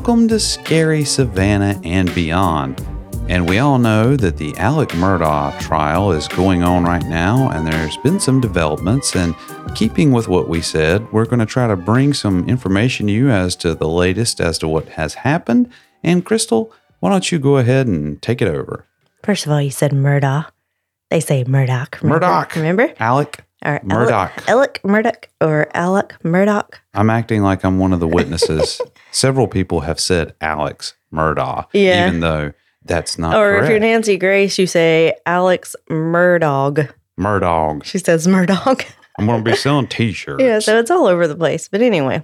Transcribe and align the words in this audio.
Welcome 0.00 0.28
to 0.28 0.40
Scary 0.40 1.04
Savannah 1.04 1.78
and 1.84 2.12
beyond. 2.14 2.80
And 3.28 3.46
we 3.46 3.58
all 3.58 3.78
know 3.78 4.16
that 4.16 4.38
the 4.38 4.56
Alec 4.56 4.88
Murdaugh 4.94 5.60
trial 5.60 6.10
is 6.12 6.26
going 6.26 6.62
on 6.62 6.84
right 6.84 7.04
now, 7.04 7.50
and 7.50 7.66
there's 7.66 7.98
been 7.98 8.18
some 8.18 8.40
developments. 8.40 9.14
And 9.14 9.34
keeping 9.74 10.10
with 10.10 10.26
what 10.26 10.48
we 10.48 10.62
said, 10.62 11.06
we're 11.12 11.26
going 11.26 11.40
to 11.40 11.44
try 11.46 11.68
to 11.68 11.76
bring 11.76 12.14
some 12.14 12.48
information 12.48 13.08
to 13.08 13.12
you 13.12 13.28
as 13.28 13.54
to 13.56 13.74
the 13.74 13.88
latest 13.88 14.40
as 14.40 14.56
to 14.60 14.68
what 14.68 14.88
has 14.88 15.12
happened. 15.12 15.70
And 16.02 16.24
Crystal, 16.24 16.72
why 17.00 17.10
don't 17.10 17.30
you 17.30 17.38
go 17.38 17.58
ahead 17.58 17.86
and 17.86 18.22
take 18.22 18.40
it 18.40 18.48
over? 18.48 18.86
First 19.22 19.44
of 19.44 19.52
all, 19.52 19.60
you 19.60 19.70
said 19.70 19.90
Murdaugh. 19.90 20.46
They 21.10 21.20
say 21.20 21.44
Murdoch. 21.44 21.98
remember? 22.00 22.24
Murdoch. 22.26 22.56
Remember? 22.56 22.94
Alec 22.98 23.44
Or 23.62 23.78
Murdoch. 23.84 24.48
Alec 24.48 24.80
Murdoch 24.82 25.28
or 25.42 25.68
Alec 25.74 26.14
Murdoch. 26.24 26.80
I'm 26.94 27.10
acting 27.10 27.42
like 27.42 27.64
I'm 27.66 27.78
one 27.78 27.92
of 27.92 28.00
the 28.00 28.08
witnesses. 28.08 28.80
Several 29.10 29.48
people 29.48 29.80
have 29.80 29.98
said 30.00 30.34
Alex 30.40 30.94
Murdaugh, 31.12 31.66
Yeah. 31.72 32.06
even 32.08 32.20
though 32.20 32.52
that's 32.84 33.18
not 33.18 33.36
or 33.36 33.56
if 33.58 33.68
you're 33.68 33.78
Nancy 33.80 34.16
Grace, 34.16 34.58
you 34.58 34.66
say 34.66 35.14
Alex 35.26 35.76
Murdaugh. 35.90 36.88
Murdaugh. 37.18 37.84
She 37.84 37.98
says 37.98 38.26
Murdoch. 38.26 38.86
I'm 39.18 39.26
going 39.26 39.44
to 39.44 39.50
be 39.50 39.56
selling 39.56 39.86
T-shirts. 39.88 40.42
yeah, 40.42 40.58
so 40.60 40.78
it's 40.78 40.90
all 40.90 41.06
over 41.06 41.26
the 41.28 41.36
place. 41.36 41.68
But 41.68 41.82
anyway, 41.82 42.22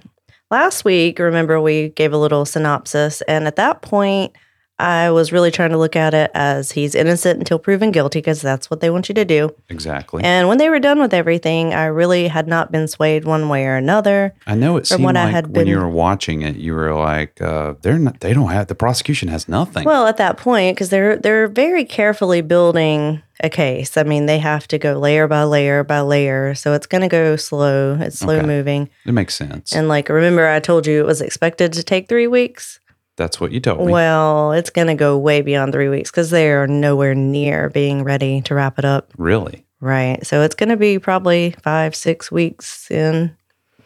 last 0.49 0.83
week, 0.85 1.19
remember 1.19 1.61
we 1.61 1.89
gave 1.89 2.11
a 2.13 2.17
little 2.17 2.45
synopsis, 2.45 3.21
and 3.27 3.45
at 3.45 3.55
that 3.57 3.81
point, 3.83 4.33
I 4.79 5.09
was 5.09 5.31
really 5.31 5.49
trying 5.49 5.71
to 5.71 5.77
look 5.77 5.95
at 5.95 6.13
it 6.13 6.29
as 6.35 6.71
he's 6.71 6.93
innocent 6.93 7.39
until 7.39 7.57
proven 7.57 7.91
guilty 7.91 8.19
because 8.19 8.41
that's 8.43 8.69
what 8.69 8.79
they 8.79 8.89
want 8.91 9.09
you 9.09 9.15
to 9.15 9.25
do. 9.25 9.55
exactly. 9.69 10.23
And 10.23 10.47
when 10.47 10.59
they 10.59 10.69
were 10.69 10.79
done 10.79 10.99
with 10.99 11.13
everything, 11.15 11.73
I 11.73 11.85
really 11.85 12.27
had 12.27 12.47
not 12.47 12.71
been 12.71 12.87
swayed 12.87 13.25
one 13.25 13.49
way 13.49 13.65
or 13.65 13.75
another. 13.75 14.35
I 14.45 14.53
know 14.55 14.77
it 14.77 14.81
from 14.87 14.97
seemed 14.97 15.03
what 15.05 15.17
I 15.17 15.23
like 15.25 15.33
had 15.33 15.45
when 15.47 15.53
been- 15.53 15.67
you 15.67 15.79
were 15.79 15.89
watching 15.89 16.41
it, 16.43 16.57
you 16.57 16.75
were 16.75 16.93
like, 16.93 17.41
uh, 17.41 17.73
"They're 17.81 17.97
not. 17.97 18.19
They 18.19 18.33
don't 18.33 18.51
have 18.51 18.67
the 18.67 18.75
prosecution 18.75 19.29
has 19.29 19.49
nothing." 19.49 19.83
Well, 19.83 20.05
at 20.05 20.17
that 20.17 20.37
point, 20.37 20.75
because 20.75 20.89
they're 20.89 21.15
they're 21.17 21.47
very 21.47 21.83
carefully 21.83 22.41
building 22.41 23.23
a 23.41 23.49
case. 23.49 23.97
I 23.97 24.03
mean, 24.03 24.25
they 24.27 24.39
have 24.39 24.67
to 24.69 24.77
go 24.77 24.97
layer 24.99 25.27
by 25.27 25.43
layer 25.43 25.83
by 25.83 26.01
layer, 26.01 26.53
so 26.55 26.73
it's 26.73 26.87
going 26.87 27.01
to 27.01 27.07
go 27.07 27.35
slow. 27.35 27.97
It's 27.99 28.19
slow 28.19 28.37
Okay. 28.37 28.45
moving. 28.47 28.89
it 29.05 29.11
makes 29.13 29.33
sense. 29.35 29.73
And 29.73 29.87
like, 29.87 30.09
remember, 30.09 30.47
I 30.47 30.59
told 30.59 30.85
you 30.87 30.99
it 30.99 31.05
was 31.05 31.21
expected 31.21 31.73
to 31.73 31.83
take 31.83 32.07
three 32.09 32.27
weeks. 32.27 32.79
That's 33.17 33.41
what 33.41 33.51
you 33.51 33.59
told 33.59 33.85
me. 33.85 33.91
Well, 33.91 34.53
it's 34.53 34.69
going 34.69 34.87
to 34.87 34.95
go 34.95 35.17
way 35.17 35.41
beyond 35.41 35.73
three 35.73 35.89
weeks 35.89 36.09
because 36.09 36.29
they 36.29 36.49
are 36.51 36.67
nowhere 36.67 37.15
near 37.15 37.69
being 37.69 38.03
ready 38.03 38.41
to 38.41 38.55
wrap 38.55 38.79
it 38.79 38.85
up. 38.85 39.11
really, 39.17 39.65
Right. 39.79 40.25
So 40.25 40.41
it's 40.41 40.55
going 40.55 40.69
to 40.69 40.77
be 40.77 40.97
probably 40.97 41.51
five, 41.61 41.95
six 41.95 42.31
weeks 42.31 42.89
in. 42.89 43.35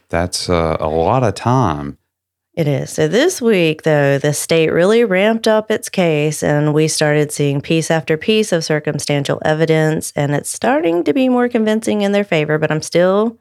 that's 0.09 0.49
uh, 0.49 0.77
a 0.79 0.87
lot 0.87 1.23
of 1.23 1.35
time. 1.35 1.97
It 2.53 2.67
is. 2.67 2.89
So 2.89 3.07
this 3.07 3.41
week, 3.41 3.83
though, 3.83 4.17
the 4.17 4.33
state 4.33 4.69
really 4.71 5.05
ramped 5.05 5.47
up 5.47 5.71
its 5.71 5.87
case 5.87 6.43
and 6.43 6.73
we 6.73 6.89
started 6.89 7.31
seeing 7.31 7.61
piece 7.61 7.89
after 7.89 8.17
piece 8.17 8.51
of 8.51 8.65
circumstantial 8.65 9.41
evidence, 9.45 10.11
and 10.17 10.33
it's 10.33 10.49
starting 10.49 11.05
to 11.05 11.13
be 11.13 11.29
more 11.29 11.47
convincing 11.47 12.01
in 12.01 12.11
their 12.11 12.25
favor, 12.25 12.57
but 12.57 12.69
I'm 12.69 12.81
still, 12.81 13.37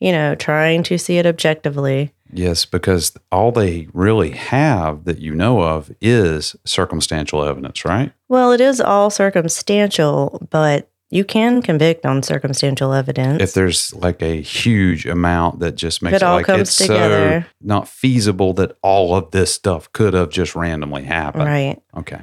you 0.00 0.10
know, 0.10 0.34
trying 0.34 0.82
to 0.84 0.96
see 0.96 1.18
it 1.18 1.26
objectively. 1.26 2.14
Yes, 2.32 2.64
because 2.64 3.16
all 3.30 3.52
they 3.52 3.88
really 3.92 4.30
have 4.30 5.04
that 5.04 5.18
you 5.18 5.34
know 5.34 5.62
of 5.62 5.90
is 6.00 6.56
circumstantial 6.64 7.44
evidence, 7.44 7.84
right? 7.84 8.12
Well, 8.28 8.52
it 8.52 8.60
is 8.60 8.80
all 8.80 9.10
circumstantial, 9.10 10.46
but 10.50 10.90
you 11.10 11.24
can 11.24 11.62
convict 11.62 12.04
on 12.04 12.22
circumstantial 12.22 12.92
evidence. 12.92 13.40
If 13.40 13.54
there's 13.54 13.94
like 13.94 14.22
a 14.22 14.40
huge 14.40 15.06
amount 15.06 15.60
that 15.60 15.76
just 15.76 16.02
makes 16.02 16.16
it 16.16 16.16
it, 16.16 16.22
all 16.24 16.36
like 16.36 16.46
comes 16.46 16.68
it's 16.68 16.76
together. 16.76 17.42
so 17.42 17.50
not 17.60 17.88
feasible 17.88 18.52
that 18.54 18.76
all 18.82 19.14
of 19.14 19.30
this 19.30 19.54
stuff 19.54 19.92
could 19.92 20.14
have 20.14 20.30
just 20.30 20.56
randomly 20.56 21.04
happened. 21.04 21.44
right. 21.44 21.80
Okay. 21.96 22.22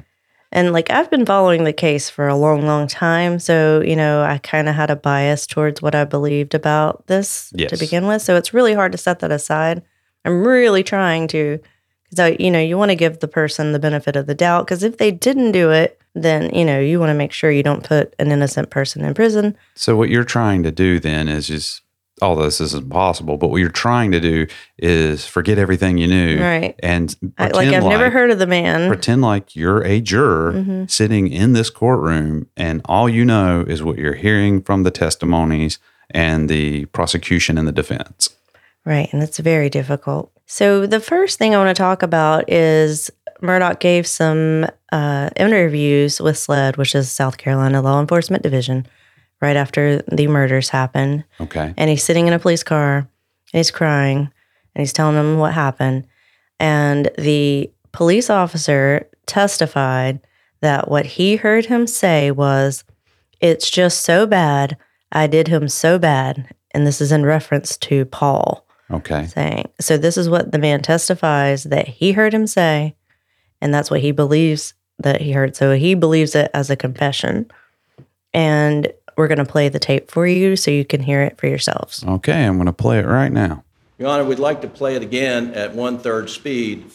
And 0.52 0.72
like 0.72 0.88
I've 0.90 1.10
been 1.10 1.26
following 1.26 1.64
the 1.64 1.72
case 1.72 2.08
for 2.08 2.28
a 2.28 2.36
long, 2.36 2.64
long 2.64 2.86
time. 2.86 3.40
So, 3.40 3.80
you 3.80 3.96
know, 3.96 4.22
I 4.22 4.38
kind 4.38 4.68
of 4.68 4.76
had 4.76 4.90
a 4.90 4.96
bias 4.96 5.48
towards 5.48 5.82
what 5.82 5.96
I 5.96 6.04
believed 6.04 6.54
about 6.54 7.08
this 7.08 7.50
to 7.56 7.76
begin 7.76 8.06
with. 8.06 8.22
So 8.22 8.36
it's 8.36 8.54
really 8.54 8.74
hard 8.74 8.92
to 8.92 8.98
set 8.98 9.18
that 9.18 9.32
aside. 9.32 9.82
I'm 10.24 10.42
really 10.46 10.82
trying 10.82 11.28
to, 11.28 11.58
because 12.04 12.18
I, 12.20 12.36
you 12.40 12.50
know, 12.50 12.60
you 12.60 12.78
want 12.78 12.90
to 12.90 12.96
give 12.96 13.20
the 13.20 13.28
person 13.28 13.72
the 13.72 13.78
benefit 13.78 14.16
of 14.16 14.26
the 14.26 14.34
doubt. 14.34 14.66
Because 14.66 14.82
if 14.82 14.98
they 14.98 15.10
didn't 15.10 15.52
do 15.52 15.70
it, 15.70 16.00
then, 16.14 16.54
you 16.54 16.64
know, 16.64 16.78
you 16.78 17.00
want 17.00 17.10
to 17.10 17.14
make 17.14 17.32
sure 17.32 17.50
you 17.50 17.62
don't 17.62 17.82
put 17.84 18.14
an 18.18 18.30
innocent 18.30 18.70
person 18.70 19.04
in 19.04 19.14
prison. 19.14 19.56
So 19.74 19.96
what 19.96 20.08
you're 20.10 20.24
trying 20.24 20.62
to 20.62 20.70
do 20.70 21.00
then 21.00 21.28
is 21.28 21.48
just 21.48 21.82
all 22.22 22.36
this 22.36 22.60
isn't 22.60 22.88
possible, 22.90 23.36
but 23.36 23.48
what 23.48 23.56
you're 23.56 23.68
trying 23.68 24.12
to 24.12 24.20
do 24.20 24.46
is 24.78 25.26
forget 25.26 25.58
everything 25.58 25.98
you 25.98 26.06
knew 26.06 26.40
Right. 26.40 26.76
and 26.80 27.14
I, 27.36 27.48
like 27.48 27.66
I've 27.68 27.82
never 27.82 28.08
heard 28.08 28.30
of 28.30 28.38
the 28.38 28.46
man. 28.46 28.86
pretend 28.88 29.22
like 29.22 29.56
you're 29.56 29.82
a 29.82 30.00
juror 30.00 30.52
Mhm. 30.52 30.88
sitting 30.88 31.26
in 31.26 31.54
this 31.54 31.70
courtroom 31.70 32.46
and 32.56 32.82
all 32.84 33.08
you 33.08 33.24
know 33.24 33.64
is 33.66 33.82
what 33.82 33.98
you're 33.98 34.14
hearing 34.14 34.62
from 34.62 34.84
the 34.84 34.92
testimonies 34.92 35.80
and 36.08 36.48
the 36.48 36.84
prosecution 36.86 37.58
and 37.58 37.66
the 37.66 37.72
defense. 37.72 38.28
Right. 38.84 39.08
And 39.12 39.22
it's 39.22 39.38
very 39.38 39.70
difficult. 39.70 40.30
So, 40.46 40.86
the 40.86 41.00
first 41.00 41.38
thing 41.38 41.54
I 41.54 41.58
want 41.58 41.74
to 41.74 41.80
talk 41.80 42.02
about 42.02 42.50
is 42.50 43.10
Murdaugh 43.40 43.78
gave 43.78 44.06
some 44.06 44.66
uh, 44.92 45.30
interviews 45.36 46.20
with 46.20 46.36
SLED, 46.36 46.76
which 46.76 46.94
is 46.94 47.10
South 47.10 47.38
Carolina 47.38 47.80
Law 47.80 48.00
Enforcement 48.00 48.42
Division, 48.42 48.86
right 49.40 49.56
after 49.56 50.02
the 50.02 50.26
murders 50.26 50.68
happened. 50.68 51.24
Okay. 51.40 51.72
And 51.76 51.88
he's 51.88 52.04
sitting 52.04 52.26
in 52.26 52.34
a 52.34 52.38
police 52.38 52.62
car 52.62 52.96
and 52.98 53.08
he's 53.52 53.70
crying 53.70 54.18
and 54.74 54.80
he's 54.80 54.92
telling 54.92 55.16
them 55.16 55.38
what 55.38 55.54
happened. 55.54 56.06
And 56.60 57.10
the 57.16 57.70
police 57.92 58.28
officer 58.28 59.08
testified 59.26 60.20
that 60.60 60.88
what 60.88 61.06
he 61.06 61.36
heard 61.36 61.66
him 61.66 61.86
say 61.86 62.30
was, 62.30 62.84
It's 63.40 63.70
just 63.70 64.02
so 64.02 64.26
bad. 64.26 64.76
I 65.10 65.26
did 65.26 65.48
him 65.48 65.68
so 65.68 65.98
bad. 65.98 66.54
And 66.72 66.86
this 66.86 67.00
is 67.00 67.12
in 67.12 67.24
reference 67.24 67.76
to 67.78 68.04
Paul 68.04 68.66
Okay. 68.90 69.26
saying. 69.26 69.70
So 69.80 69.96
this 69.96 70.16
is 70.16 70.28
what 70.28 70.52
the 70.52 70.58
man 70.58 70.82
testifies 70.82 71.64
that 71.64 71.88
he 71.88 72.12
heard 72.12 72.34
him 72.34 72.46
say, 72.46 72.94
and 73.60 73.72
that's 73.72 73.90
what 73.90 74.00
he 74.00 74.12
believes 74.12 74.74
that 74.98 75.20
he 75.20 75.32
heard. 75.32 75.56
So 75.56 75.74
he 75.74 75.94
believes 75.94 76.34
it 76.34 76.50
as 76.54 76.70
a 76.70 76.76
confession. 76.76 77.50
And 78.32 78.92
we're 79.16 79.28
going 79.28 79.38
to 79.38 79.44
play 79.44 79.68
the 79.68 79.78
tape 79.78 80.10
for 80.10 80.26
you 80.26 80.56
so 80.56 80.70
you 80.70 80.84
can 80.84 81.00
hear 81.02 81.22
it 81.22 81.38
for 81.38 81.46
yourselves. 81.46 82.04
Okay, 82.04 82.44
I'm 82.44 82.56
going 82.56 82.66
to 82.66 82.72
play 82.72 82.98
it 82.98 83.06
right 83.06 83.32
now. 83.32 83.64
Your 83.98 84.08
Honor, 84.08 84.24
we'd 84.24 84.40
like 84.40 84.60
to 84.62 84.68
play 84.68 84.96
it 84.96 85.02
again 85.02 85.54
at 85.54 85.72
one-third 85.72 86.28
speed 86.28 86.90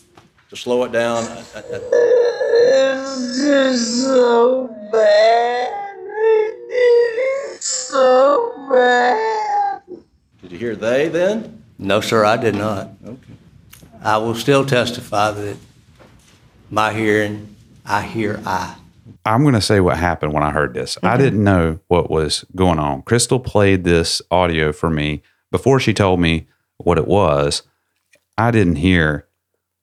to 0.50 0.56
slow 0.56 0.84
it 0.84 0.92
down. 0.92 1.24
This 1.24 3.18
is 3.40 4.04
so 4.04 4.68
bad. 4.92 5.74
It 6.72 7.58
is 7.58 7.64
so 7.64 8.68
bad. 8.70 9.82
Did 10.42 10.52
you 10.52 10.58
hear 10.58 10.76
"they" 10.76 11.08
then? 11.08 11.59
No, 11.80 12.02
sir, 12.02 12.26
I 12.26 12.36
did 12.36 12.56
not. 12.56 12.90
Okay. 13.04 13.34
I 14.04 14.18
will 14.18 14.36
still 14.36 14.66
testify 14.66 15.32
that 15.32 15.58
my 16.70 16.94
hearing, 16.94 17.56
I 17.86 18.02
hear 18.04 18.42
I. 18.46 18.76
I'm 19.26 19.44
going 19.44 19.56
to 19.56 19.62
say 19.62 19.80
what 19.80 19.98
happened 19.98 20.34
when 20.34 20.44
I 20.44 20.52
heard 20.52 20.74
this. 20.74 20.98
I 21.02 21.18
didn't 21.18 21.44
know 21.44 21.80
what 21.88 22.12
was 22.12 22.46
going 22.56 22.80
on. 22.80 23.02
Crystal 23.04 23.40
played 23.40 23.84
this 23.84 24.22
audio 24.30 24.72
for 24.72 24.90
me 24.90 25.24
before 25.52 25.80
she 25.80 25.94
told 25.94 26.20
me 26.20 26.48
what 26.78 26.98
it 26.98 27.08
was. 27.08 27.64
I 28.38 28.52
didn't 28.52 28.76
hear 28.76 29.28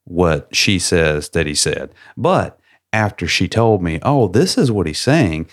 what 0.04 0.54
she 0.54 0.78
says 0.78 1.30
that 1.30 1.46
he 1.46 1.54
said. 1.54 1.92
But 2.16 2.60
after 2.92 3.26
she 3.26 3.48
told 3.48 3.82
me, 3.82 3.98
oh, 4.02 4.28
this 4.28 4.56
is 4.56 4.70
what 4.70 4.86
he's 4.86 5.00
saying, 5.00 5.48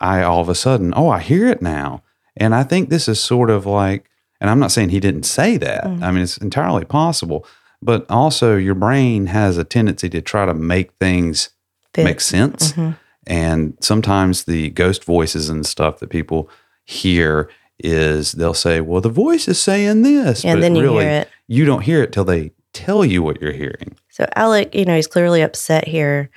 I 0.00 0.22
all 0.22 0.40
of 0.40 0.48
a 0.48 0.54
sudden, 0.54 0.92
oh, 0.96 1.08
I 1.08 1.20
hear 1.20 1.46
it 1.48 1.62
now. 1.62 2.02
And 2.36 2.54
I 2.54 2.64
think 2.64 2.88
this 2.88 3.08
is 3.08 3.20
sort 3.20 3.50
of 3.50 3.66
like, 3.66 4.08
and 4.42 4.50
I'm 4.50 4.58
not 4.58 4.72
saying 4.72 4.88
he 4.88 4.98
didn't 4.98 5.22
say 5.22 5.56
that. 5.58 5.84
Mm. 5.84 6.02
I 6.02 6.10
mean, 6.10 6.24
it's 6.24 6.36
entirely 6.36 6.84
possible. 6.84 7.46
But 7.80 8.04
also, 8.10 8.56
your 8.56 8.74
brain 8.74 9.26
has 9.26 9.56
a 9.56 9.62
tendency 9.62 10.08
to 10.10 10.20
try 10.20 10.46
to 10.46 10.52
make 10.52 10.90
things 10.98 11.50
Fit. 11.94 12.04
make 12.04 12.20
sense. 12.20 12.72
Mm-hmm. 12.72 12.90
And 13.28 13.78
sometimes 13.80 14.44
the 14.44 14.70
ghost 14.70 15.04
voices 15.04 15.48
and 15.48 15.64
stuff 15.64 16.00
that 16.00 16.10
people 16.10 16.50
hear 16.84 17.48
is 17.78 18.32
they'll 18.32 18.52
say, 18.52 18.80
"Well, 18.80 19.00
the 19.00 19.08
voice 19.08 19.46
is 19.46 19.62
saying 19.62 20.02
this," 20.02 20.44
And 20.44 20.60
then 20.60 20.74
you 20.74 20.82
really 20.82 21.04
hear 21.04 21.12
it. 21.12 21.28
you 21.46 21.64
don't 21.64 21.82
hear 21.82 22.02
it 22.02 22.12
till 22.12 22.24
they 22.24 22.50
tell 22.72 23.04
you 23.04 23.22
what 23.22 23.40
you're 23.40 23.52
hearing. 23.52 23.96
So 24.10 24.26
Alec, 24.34 24.74
you 24.74 24.84
know, 24.84 24.96
he's 24.96 25.06
clearly 25.06 25.40
upset 25.42 25.86
here. 25.86 26.30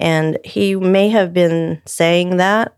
And 0.00 0.36
he 0.44 0.74
may 0.74 1.10
have 1.10 1.32
been 1.32 1.80
saying 1.86 2.38
that, 2.38 2.76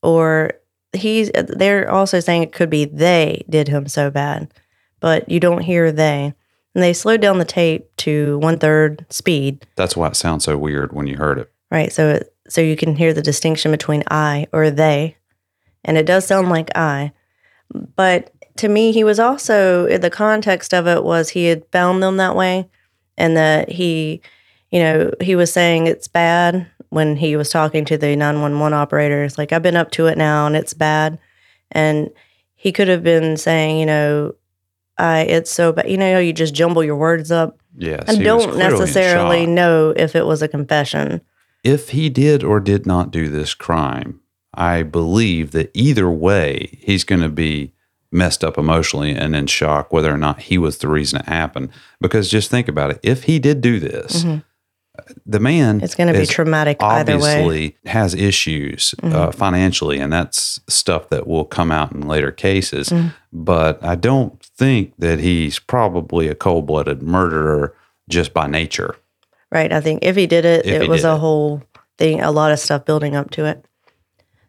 or 0.00 0.52
he's 0.92 1.30
they're 1.34 1.90
also 1.90 2.20
saying 2.20 2.42
it 2.42 2.52
could 2.52 2.70
be 2.70 2.84
they 2.84 3.44
did 3.48 3.68
him 3.68 3.88
so 3.88 4.10
bad, 4.10 4.52
but 5.00 5.28
you 5.28 5.40
don't 5.40 5.62
hear 5.62 5.92
they. 5.92 6.34
And 6.74 6.82
they 6.82 6.94
slowed 6.94 7.20
down 7.20 7.38
the 7.38 7.44
tape 7.44 7.94
to 7.98 8.38
one 8.38 8.58
third 8.58 9.04
speed, 9.10 9.66
That's 9.76 9.96
why 9.96 10.08
it 10.08 10.16
sounds 10.16 10.44
so 10.44 10.56
weird 10.56 10.92
when 10.92 11.06
you 11.06 11.16
heard 11.16 11.38
it. 11.38 11.52
right? 11.70 11.92
So 11.92 12.08
it, 12.08 12.34
so 12.48 12.60
you 12.60 12.76
can 12.76 12.96
hear 12.96 13.12
the 13.12 13.22
distinction 13.22 13.70
between 13.70 14.04
I 14.10 14.46
or 14.52 14.70
they, 14.70 15.16
and 15.84 15.98
it 15.98 16.06
does 16.06 16.26
sound 16.26 16.48
like 16.48 16.70
I. 16.76 17.12
But 17.72 18.32
to 18.56 18.68
me, 18.68 18.92
he 18.92 19.04
was 19.04 19.18
also 19.18 19.98
the 19.98 20.10
context 20.10 20.72
of 20.72 20.86
it 20.86 21.04
was 21.04 21.30
he 21.30 21.46
had 21.46 21.66
found 21.72 22.02
them 22.02 22.16
that 22.16 22.36
way, 22.36 22.68
and 23.16 23.36
that 23.36 23.70
he 23.70 24.22
you 24.72 24.80
know, 24.80 25.10
he 25.20 25.36
was 25.36 25.52
saying 25.52 25.86
it's 25.86 26.08
bad 26.08 26.66
when 26.92 27.16
he 27.16 27.36
was 27.36 27.48
talking 27.48 27.86
to 27.86 27.96
the 27.96 28.14
911 28.14 28.74
operator. 28.74 29.24
It's 29.24 29.38
like, 29.38 29.50
I've 29.50 29.62
been 29.62 29.76
up 29.76 29.90
to 29.92 30.08
it 30.08 30.18
now 30.18 30.46
and 30.46 30.54
it's 30.54 30.74
bad. 30.74 31.18
And 31.70 32.10
he 32.54 32.70
could 32.70 32.88
have 32.88 33.02
been 33.02 33.38
saying, 33.38 33.78
you 33.78 33.86
know, 33.86 34.34
I, 34.98 35.20
it's 35.20 35.50
so 35.50 35.72
bad. 35.72 35.90
You 35.90 35.96
know, 35.96 36.18
you 36.18 36.34
just 36.34 36.52
jumble 36.52 36.84
your 36.84 36.96
words 36.96 37.32
up 37.32 37.58
Yes. 37.78 38.04
and 38.08 38.22
don't 38.22 38.58
necessarily 38.58 39.46
know 39.46 39.94
if 39.96 40.14
it 40.14 40.26
was 40.26 40.42
a 40.42 40.48
confession. 40.48 41.22
If 41.64 41.90
he 41.90 42.10
did 42.10 42.44
or 42.44 42.60
did 42.60 42.84
not 42.84 43.10
do 43.10 43.30
this 43.30 43.54
crime, 43.54 44.20
I 44.52 44.82
believe 44.82 45.52
that 45.52 45.70
either 45.72 46.10
way, 46.10 46.78
he's 46.82 47.04
going 47.04 47.22
to 47.22 47.30
be 47.30 47.72
messed 48.10 48.44
up 48.44 48.58
emotionally 48.58 49.12
and 49.12 49.34
in 49.34 49.46
shock 49.46 49.94
whether 49.94 50.12
or 50.12 50.18
not 50.18 50.42
he 50.42 50.58
was 50.58 50.76
the 50.76 50.88
reason 50.88 51.20
it 51.20 51.26
happened. 51.26 51.70
Because 52.02 52.28
just 52.28 52.50
think 52.50 52.68
about 52.68 52.90
it. 52.90 53.00
If 53.02 53.24
he 53.24 53.38
did 53.38 53.62
do 53.62 53.80
this, 53.80 54.24
mm-hmm. 54.24 54.40
The 55.26 55.40
man 55.40 55.76
Mm-hmm. 55.76 55.84
It's 55.84 55.94
going 55.94 56.12
to 56.12 56.18
be 56.18 56.26
traumatic 56.26 56.82
either 56.82 57.18
way. 57.18 57.20
Mm-hmm. 57.20 57.24
obviously 57.24 57.76
has 57.86 58.14
issues 58.14 58.94
uh, 59.02 59.30
financially, 59.32 59.98
and 59.98 60.12
that's 60.12 60.60
stuff 60.68 61.08
that 61.10 61.26
will 61.26 61.44
come 61.44 61.70
out 61.70 61.92
in 61.92 62.02
later 62.02 62.32
cases. 62.32 62.88
Mm-hmm. 62.88 63.08
But 63.32 63.82
I 63.84 63.94
don't 63.94 64.42
think 64.42 64.94
that 64.98 65.20
he's 65.20 65.58
probably 65.58 66.28
a 66.28 66.34
cold 66.34 66.66
blooded 66.66 67.02
murderer 67.02 67.74
just 68.08 68.32
by 68.34 68.46
nature. 68.46 68.96
Right. 69.50 69.72
I 69.72 69.80
think 69.80 70.02
if 70.02 70.16
he 70.16 70.26
did 70.26 70.44
it, 70.44 70.66
If 70.66 70.82
it 70.82 70.88
was 70.88 71.04
a 71.04 71.14
it. 71.14 71.18
whole 71.18 71.62
thing, 71.98 72.20
a 72.20 72.30
lot 72.30 72.52
of 72.52 72.58
stuff 72.58 72.84
building 72.84 73.14
up 73.14 73.30
to 73.32 73.44
it. 73.44 73.64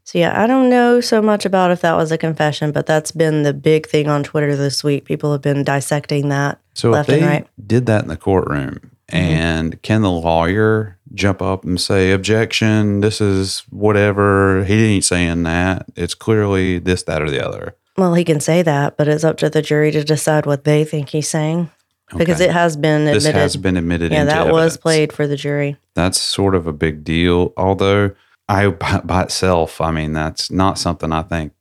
So, 0.06 0.18
yeah, 0.20 0.42
I 0.42 0.48
don't 0.48 0.70
know 0.70 1.00
so 1.00 1.22
much 1.22 1.46
about 1.46 1.72
if 1.72 1.82
that 1.82 1.96
was 1.96 2.12
a 2.12 2.18
confession, 2.18 2.72
but 2.74 2.86
that's 2.86 3.12
been 3.12 3.44
the 3.44 3.54
big 3.54 3.88
thing 3.88 4.10
on 4.10 4.24
Twitter 4.24 4.56
this 4.56 4.84
week. 4.84 5.06
People 5.06 5.32
have 5.32 5.42
been 5.42 5.64
dissecting 5.64 6.28
that 6.30 6.60
So 6.74 6.90
left 6.92 7.08
if 7.10 7.16
they 7.16 7.22
and 7.22 7.30
right. 7.30 7.44
Mm-hmm. 7.46 7.68
did 7.68 7.86
that 7.86 8.02
in 8.04 8.10
the 8.10 8.18
courtroom, 8.18 8.92
Mm-hmm. 9.13 9.33
and 9.33 9.81
can 9.81 10.01
the 10.01 10.12
lawyer 10.12 10.98
jump 11.13 11.42
up 11.42 11.63
and 11.63 11.80
say, 11.80 12.12
"Objection! 12.12 13.01
This 13.01 13.21
is 13.21 13.60
whatever. 13.69 14.63
He 14.63 14.95
ain't 14.95 15.04
saying 15.06 15.44
that. 15.44 15.86
It's 15.95 16.13
clearly 16.15 16.80
this, 16.80 17.04
that, 17.04 17.21
or 17.21 17.30
the 17.30 17.45
other." 17.45 17.75
Well, 17.98 18.15
he 18.15 18.24
can 18.24 18.39
say 18.39 18.63
that, 18.63 18.98
but 18.98 19.07
it's 19.07 19.24
up 19.24 19.38
to 19.38 19.50
the 19.50 19.62
jury 19.62 19.92
to 19.92 20.04
decide 20.04 20.45
what 20.48 20.63
they 20.63 20.83
think 20.83 21.10
he's 21.10 21.30
saying 21.30 21.69
because 22.18 22.42
Okay. 22.42 22.50
it 22.50 22.54
has 22.54 22.75
been 22.75 23.01
admitted. 23.01 23.21
This 23.21 23.33
has 23.33 23.56
been 23.56 23.77
admitted. 23.77 24.12
yeah, 24.12 24.24
that 24.25 24.51
was 24.51 24.77
played 24.77 25.13
for 25.13 25.27
the 25.27 25.36
jury. 25.36 25.77
That's 25.94 26.19
sort 26.19 26.56
of 26.56 26.66
a 26.66 26.74
big 26.74 27.04
deal. 27.04 27.54
Although 27.56 28.12
I, 28.50 28.69
by, 28.69 29.01
by 29.04 29.24
itself, 29.24 29.80
I 29.80 29.92
mean, 29.92 30.13
that's 30.13 30.50
not 30.50 30.80
something 30.80 31.12
I 31.12 31.21
think. 31.21 31.54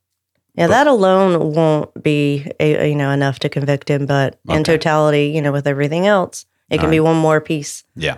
Yeah, 0.55 0.67
that 0.67 0.85
alone 0.87 1.53
won't 1.53 2.03
be 2.03 2.51
a, 2.59 2.89
you 2.89 2.95
know 2.95 3.09
enough 3.11 3.39
to 3.39 3.49
convict 3.49 3.89
him, 3.89 4.05
but 4.05 4.39
in 4.49 4.63
totality, 4.63 5.27
you 5.27 5.41
know, 5.41 5.51
with 5.51 5.65
everything 5.67 6.05
else, 6.07 6.45
it 6.69 6.79
can 6.79 6.89
be 6.89 6.99
one 6.99 7.17
more 7.17 7.39
piece. 7.41 7.83
Yeah. 7.95 8.17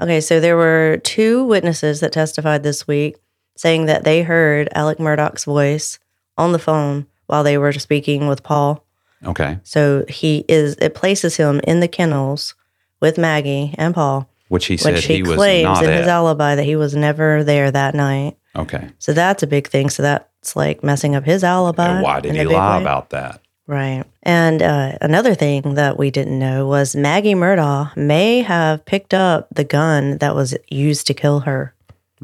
Okay, 0.00 0.20
so 0.20 0.38
there 0.38 0.56
were 0.56 1.00
two 1.02 1.44
witnesses 1.44 2.00
that 2.00 2.12
testified 2.12 2.62
this 2.62 2.86
week 2.86 3.16
saying 3.56 3.86
that 3.86 4.04
they 4.04 4.22
heard 4.22 4.68
Alec 4.72 4.98
Murdaugh's 4.98 5.44
voice 5.44 5.98
on 6.36 6.52
the 6.52 6.58
phone 6.60 7.06
while 7.26 7.42
they 7.42 7.58
were 7.58 7.72
speaking 7.72 8.28
with 8.28 8.42
Paul. 8.44 8.84
Okay. 9.24 9.58
So 9.64 10.04
he 10.08 10.44
is 10.48 10.76
it 10.80 10.94
places 10.94 11.36
him 11.36 11.60
in 11.64 11.80
the 11.80 11.88
kennels 11.88 12.54
with 13.00 13.18
Maggie 13.18 13.74
and 13.76 13.92
Paul, 13.94 14.30
Which 14.48 14.66
he 14.66 14.76
said 14.76 14.94
which 14.94 15.06
he, 15.06 15.16
he, 15.16 15.22
was 15.22 15.34
claims 15.34 15.64
not 15.64 15.82
in 15.82 15.90
at. 15.90 15.98
his 15.98 16.06
alibi 16.08 16.54
that 16.54 16.64
he 16.64 16.76
was 16.76 16.94
never 16.94 17.42
there 17.42 17.70
that 17.70 17.94
night. 17.96 18.36
okay. 18.54 18.90
So 19.00 19.12
that's 19.12 19.42
a 19.42 19.48
big 19.48 19.66
thing. 19.68 19.90
So 19.90 20.04
that's 20.04 20.54
like 20.54 20.84
messing 20.84 21.16
up 21.16 21.24
his 21.24 21.42
alibi. 21.42 21.88
And 21.96 22.02
why 22.04 22.20
did 22.20 22.36
he 22.36 22.44
lie 22.44 22.76
way. 22.76 22.82
about 22.82 23.10
that? 23.10 23.40
Right. 23.68 24.02
And 24.22 24.62
uh, 24.62 24.96
another 25.02 25.34
thing 25.34 25.74
that 25.74 25.98
we 25.98 26.10
didn't 26.10 26.38
know 26.38 26.66
was 26.66 26.96
Maggie 26.96 27.34
Murdaugh 27.34 27.94
may 27.96 28.40
have 28.40 28.84
picked 28.86 29.12
up 29.12 29.46
the 29.54 29.62
gun 29.62 30.18
that 30.18 30.34
was 30.34 30.56
used 30.70 31.06
to 31.08 31.14
kill 31.14 31.40
her. 31.40 31.74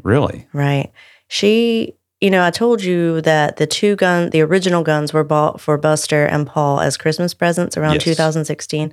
Really? 0.01 0.47
Right. 0.53 0.91
She, 1.27 1.93
you 2.19 2.31
know, 2.31 2.43
I 2.43 2.49
told 2.49 2.83
you 2.83 3.21
that 3.21 3.57
the 3.57 3.67
two 3.67 3.95
gun, 3.95 4.31
the 4.31 4.41
original 4.41 4.81
guns 4.83 5.13
were 5.13 5.23
bought 5.23 5.61
for 5.61 5.77
Buster 5.77 6.25
and 6.25 6.47
Paul 6.47 6.79
as 6.79 6.97
Christmas 6.97 7.35
presents 7.35 7.77
around 7.77 7.93
Yes. 7.93 8.03
2016. 8.05 8.91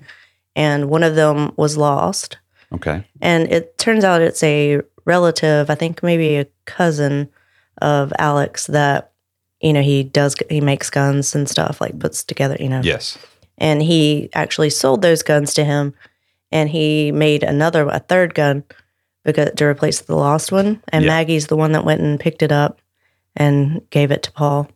And 0.55 0.91
one 0.91 1.03
of 1.03 1.15
them 1.15 1.53
was 1.57 1.79
lost. 1.79 2.37
Okay. 2.71 3.03
And 3.23 3.51
it 3.51 3.79
turns 3.79 4.05
out 4.05 4.21
it's 4.21 4.43
a 4.43 4.83
relative, 5.07 5.71
I 5.71 5.75
think 5.75 6.03
maybe 6.03 6.37
a 6.37 6.47
cousin 6.67 7.31
of 7.81 8.13
Alex 8.19 8.67
that, 8.67 9.12
you 9.62 9.73
know, 9.73 9.82
he 9.82 10.03
does, 10.03 10.35
he 10.50 10.61
makes 10.61 10.91
guns 10.91 11.35
and 11.35 11.49
stuff, 11.49 11.81
like 11.81 11.99
puts 11.99 12.25
together, 12.25 12.56
you 12.61 12.69
know 12.69 12.81
Yes. 12.82 13.17
and 13.59 13.82
he 13.82 14.29
actually 14.35 14.70
sold 14.70 15.03
those 15.03 15.23
guns 15.23 15.55
to 15.55 15.64
him 15.64 15.94
and 16.50 16.69
he 16.69 17.12
made 17.12 17.43
another 17.43 17.87
a 17.88 17.99
third 18.00 18.35
gun 18.35 18.64
because 19.25 19.50
to 19.56 19.64
replace 19.64 20.00
the 20.00 20.17
lost 20.17 20.50
one 20.53 20.82
and 20.88 21.05
Yeah. 21.05 21.11
maggie's 21.11 21.47
the 21.47 21.56
one 21.56 21.73
that 21.73 21.85
went 21.85 22.00
and 22.00 22.19
picked 22.19 22.43
it 22.43 22.50
up 22.53 22.81
and 23.37 23.82
gave 23.91 24.11
it 24.11 24.23
to 24.25 24.32
paul 24.32 24.69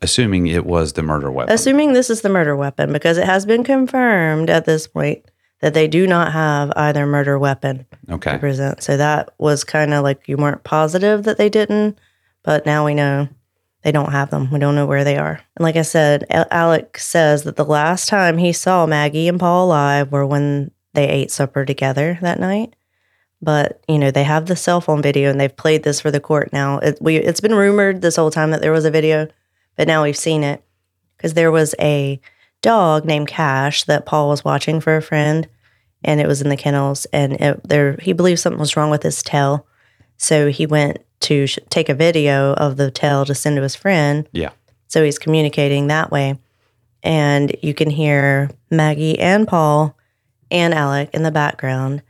Assuming 0.00 0.46
it 0.48 0.66
was 0.66 0.94
the 0.94 1.02
murder 1.02 1.30
weapon. 1.30 1.52
assuming 1.54 1.92
this 1.92 2.10
is 2.10 2.20
the 2.22 2.28
murder 2.28 2.56
weapon 2.56 2.92
because 2.92 3.18
it 3.18 3.24
has 3.24 3.46
been 3.46 3.62
confirmed 3.64 4.50
at 4.50 4.64
this 4.64 4.86
point 4.86 5.24
that 5.60 5.74
they 5.74 5.86
do 5.86 6.06
not 6.08 6.32
have 6.32 6.72
either 6.76 7.06
murder 7.06 7.38
weapon 7.38 7.86
to 8.08 8.14
okay. 8.14 8.38
present 8.38 8.82
so 8.82 8.96
that 8.96 9.30
was 9.38 9.64
kind 9.64 9.92
of 9.94 10.02
like 10.04 10.26
you 10.28 10.36
weren't 10.36 10.64
positive 10.64 11.22
that 11.24 11.38
they 11.38 11.48
didn't 11.48 11.98
but 12.42 12.66
now 12.66 12.84
we 12.84 12.94
know 12.94 13.28
they 13.82 13.92
don't 13.92 14.12
have 14.12 14.30
them. 14.30 14.50
We 14.50 14.58
don't 14.58 14.74
know 14.74 14.86
where 14.86 15.04
they 15.04 15.16
are. 15.16 15.40
And 15.56 15.62
like 15.62 15.76
i 15.76 15.82
said 15.82 16.26
alec 16.30 16.98
says 16.98 17.44
that 17.44 17.56
the 17.56 17.64
last 17.64 18.08
time 18.08 18.38
he 18.38 18.52
saw 18.52 18.86
maggie 18.86 19.28
and 19.28 19.40
paul 19.40 19.66
alive 19.66 20.12
were 20.12 20.26
when 20.26 20.70
they 20.94 21.08
ate 21.08 21.30
supper 21.30 21.64
together 21.64 22.18
that 22.22 22.40
night. 22.40 22.74
But 23.40 23.82
you 23.88 23.98
know 23.98 24.10
they 24.10 24.24
have 24.24 24.46
the 24.46 24.56
cell 24.56 24.80
phone 24.80 25.02
video 25.02 25.30
and 25.30 25.40
they've 25.40 25.56
played 25.56 25.82
this 25.82 26.00
for 26.00 26.10
the 26.10 26.20
court 26.20 26.52
now. 26.52 26.78
It, 26.78 26.98
we, 27.00 27.16
it's 27.16 27.40
been 27.40 27.54
rumored 27.54 28.00
this 28.00 28.16
whole 28.16 28.30
time 28.30 28.50
that 28.50 28.60
there 28.60 28.72
was 28.72 28.84
a 28.84 28.90
video 28.90 29.28
but 29.76 29.88
now 29.88 30.02
we've 30.02 30.16
seen 30.16 30.44
it. 30.44 30.62
Because 31.16 31.34
there 31.34 31.52
was 31.52 31.74
a 31.80 32.20
dog 32.62 33.04
named 33.04 33.28
cash 33.28 33.84
that 33.84 34.06
paul 34.06 34.28
was 34.28 34.44
watching 34.44 34.80
for 34.80 34.96
a 34.96 35.02
friend 35.02 35.48
and 36.04 36.20
it 36.20 36.26
was 36.26 36.42
in 36.42 36.48
the 36.48 36.56
kennels 36.56 37.06
and 37.06 37.34
it, 37.34 37.68
there 37.68 37.96
he 38.02 38.12
believed 38.12 38.40
something 38.40 38.60
was 38.60 38.76
wrong 38.76 38.90
with 38.90 39.02
his 39.02 39.22
tail. 39.22 39.66
So 40.16 40.48
he 40.48 40.66
went 40.66 40.98
to 41.22 41.46
sh- 41.46 41.58
take 41.70 41.88
a 41.88 41.94
video 41.94 42.54
of 42.54 42.76
the 42.76 42.90
tail 42.90 43.24
to 43.24 43.34
send 43.34 43.56
to 43.56 43.62
his 43.62 43.74
friend. 43.74 44.28
Yeah. 44.32 44.50
so 44.88 45.02
he's 45.04 45.18
communicating 45.18 45.86
that 45.86 46.10
way. 46.10 46.38
And 47.02 47.56
you 47.62 47.74
can 47.74 47.90
hear 47.90 48.50
maggie 48.70 49.18
and 49.18 49.48
paul 49.48 49.96
and 50.50 50.72
alec 50.74 51.10
in 51.12 51.22
the 51.22 51.30
background. 51.30 52.02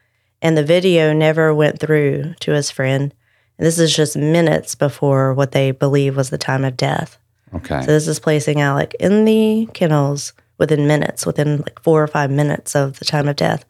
And 0.43 0.57
the 0.57 0.65
video 0.65 1.13
never 1.13 1.55
went 1.55 1.79
through 1.79 2.35
to 2.41 2.53
his 2.53 2.71
friend. 2.71 3.15
And 3.59 3.67
this 3.67 3.79
is 3.79 3.95
just 3.95 4.17
minutes 4.17 4.75
before 4.75 5.35
what 5.35 5.53
they 5.53 5.71
believe 5.71 6.17
was 6.17 6.31
the 6.31 6.39
time 6.39 6.65
of 6.65 6.77
death. 6.77 7.19
Okay. 7.55 7.81
so 7.81 7.87
this 7.87 8.09
is 8.09 8.19
placing 8.19 8.61
Alec 8.61 8.95
in 8.99 9.25
the 9.25 9.69
kennels 9.75 10.33
within 10.59 10.87
minutes, 10.87 11.27
within 11.27 11.59
like 11.59 11.81
four 11.81 12.03
or 12.03 12.07
five 12.07 12.31
minutes 12.31 12.75
of 12.75 12.99
the 12.99 13.05
time 13.05 13.29
of 13.29 13.37
death, 13.37 13.65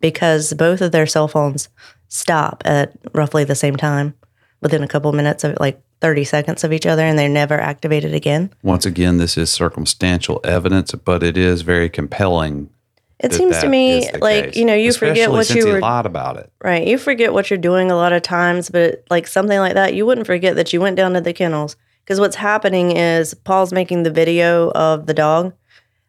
because 0.00 0.52
both 0.54 0.80
of 0.80 0.90
their 0.90 1.06
cell 1.06 1.28
phones 1.28 1.68
stop 2.08 2.62
at 2.64 2.92
roughly 3.14 3.44
the 3.44 3.54
same 3.54 3.76
time, 3.76 4.14
within 4.60 4.82
a 4.82 4.88
couple 4.88 5.12
minutes 5.12 5.44
of 5.44 5.56
like 5.60 5.80
30 6.00 6.24
seconds 6.24 6.64
of 6.64 6.72
each 6.72 6.86
other, 6.86 7.04
and 7.04 7.18
they're 7.18 7.28
never 7.28 7.60
activated 7.60 8.14
again. 8.14 8.52
Once 8.62 8.86
again, 8.86 9.18
this 9.18 9.36
is 9.36 9.50
circumstantial 9.50 10.40
evidence, 10.44 10.92
but 10.92 11.22
it 11.22 11.36
is 11.36 11.62
very 11.62 11.88
compelling. 11.88 12.70
It 13.18 13.34
seems 13.34 13.58
to 13.58 13.68
me 13.68 14.10
like, 14.12 14.46
case, 14.46 14.56
you 14.56 14.64
know, 14.64 14.74
you 14.74 14.94
forget 14.94 15.30
what 15.30 15.50
you 15.50 15.66
were 15.66 15.80
lied 15.80 16.06
about 16.06 16.38
it. 16.38 16.50
Right. 16.62 16.86
You 16.86 16.96
forget 16.96 17.34
what 17.34 17.50
you're 17.50 17.58
doing 17.58 17.90
a 17.90 17.96
lot 17.96 18.14
of 18.14 18.22
times, 18.22 18.70
but 18.70 19.04
like 19.10 19.26
something 19.26 19.58
like 19.58 19.74
that, 19.74 19.92
you 19.94 20.06
wouldn't 20.06 20.26
forget 20.26 20.56
that 20.56 20.72
you 20.72 20.80
went 20.80 20.96
down 20.96 21.12
to 21.12 21.20
the 21.20 21.34
kennels. 21.34 21.76
Because 22.02 22.18
what's 22.18 22.36
happening 22.36 22.96
is 22.96 23.34
Paul's 23.34 23.74
making 23.74 24.04
the 24.04 24.10
video 24.10 24.70
of 24.70 25.04
the 25.04 25.12
dog, 25.12 25.52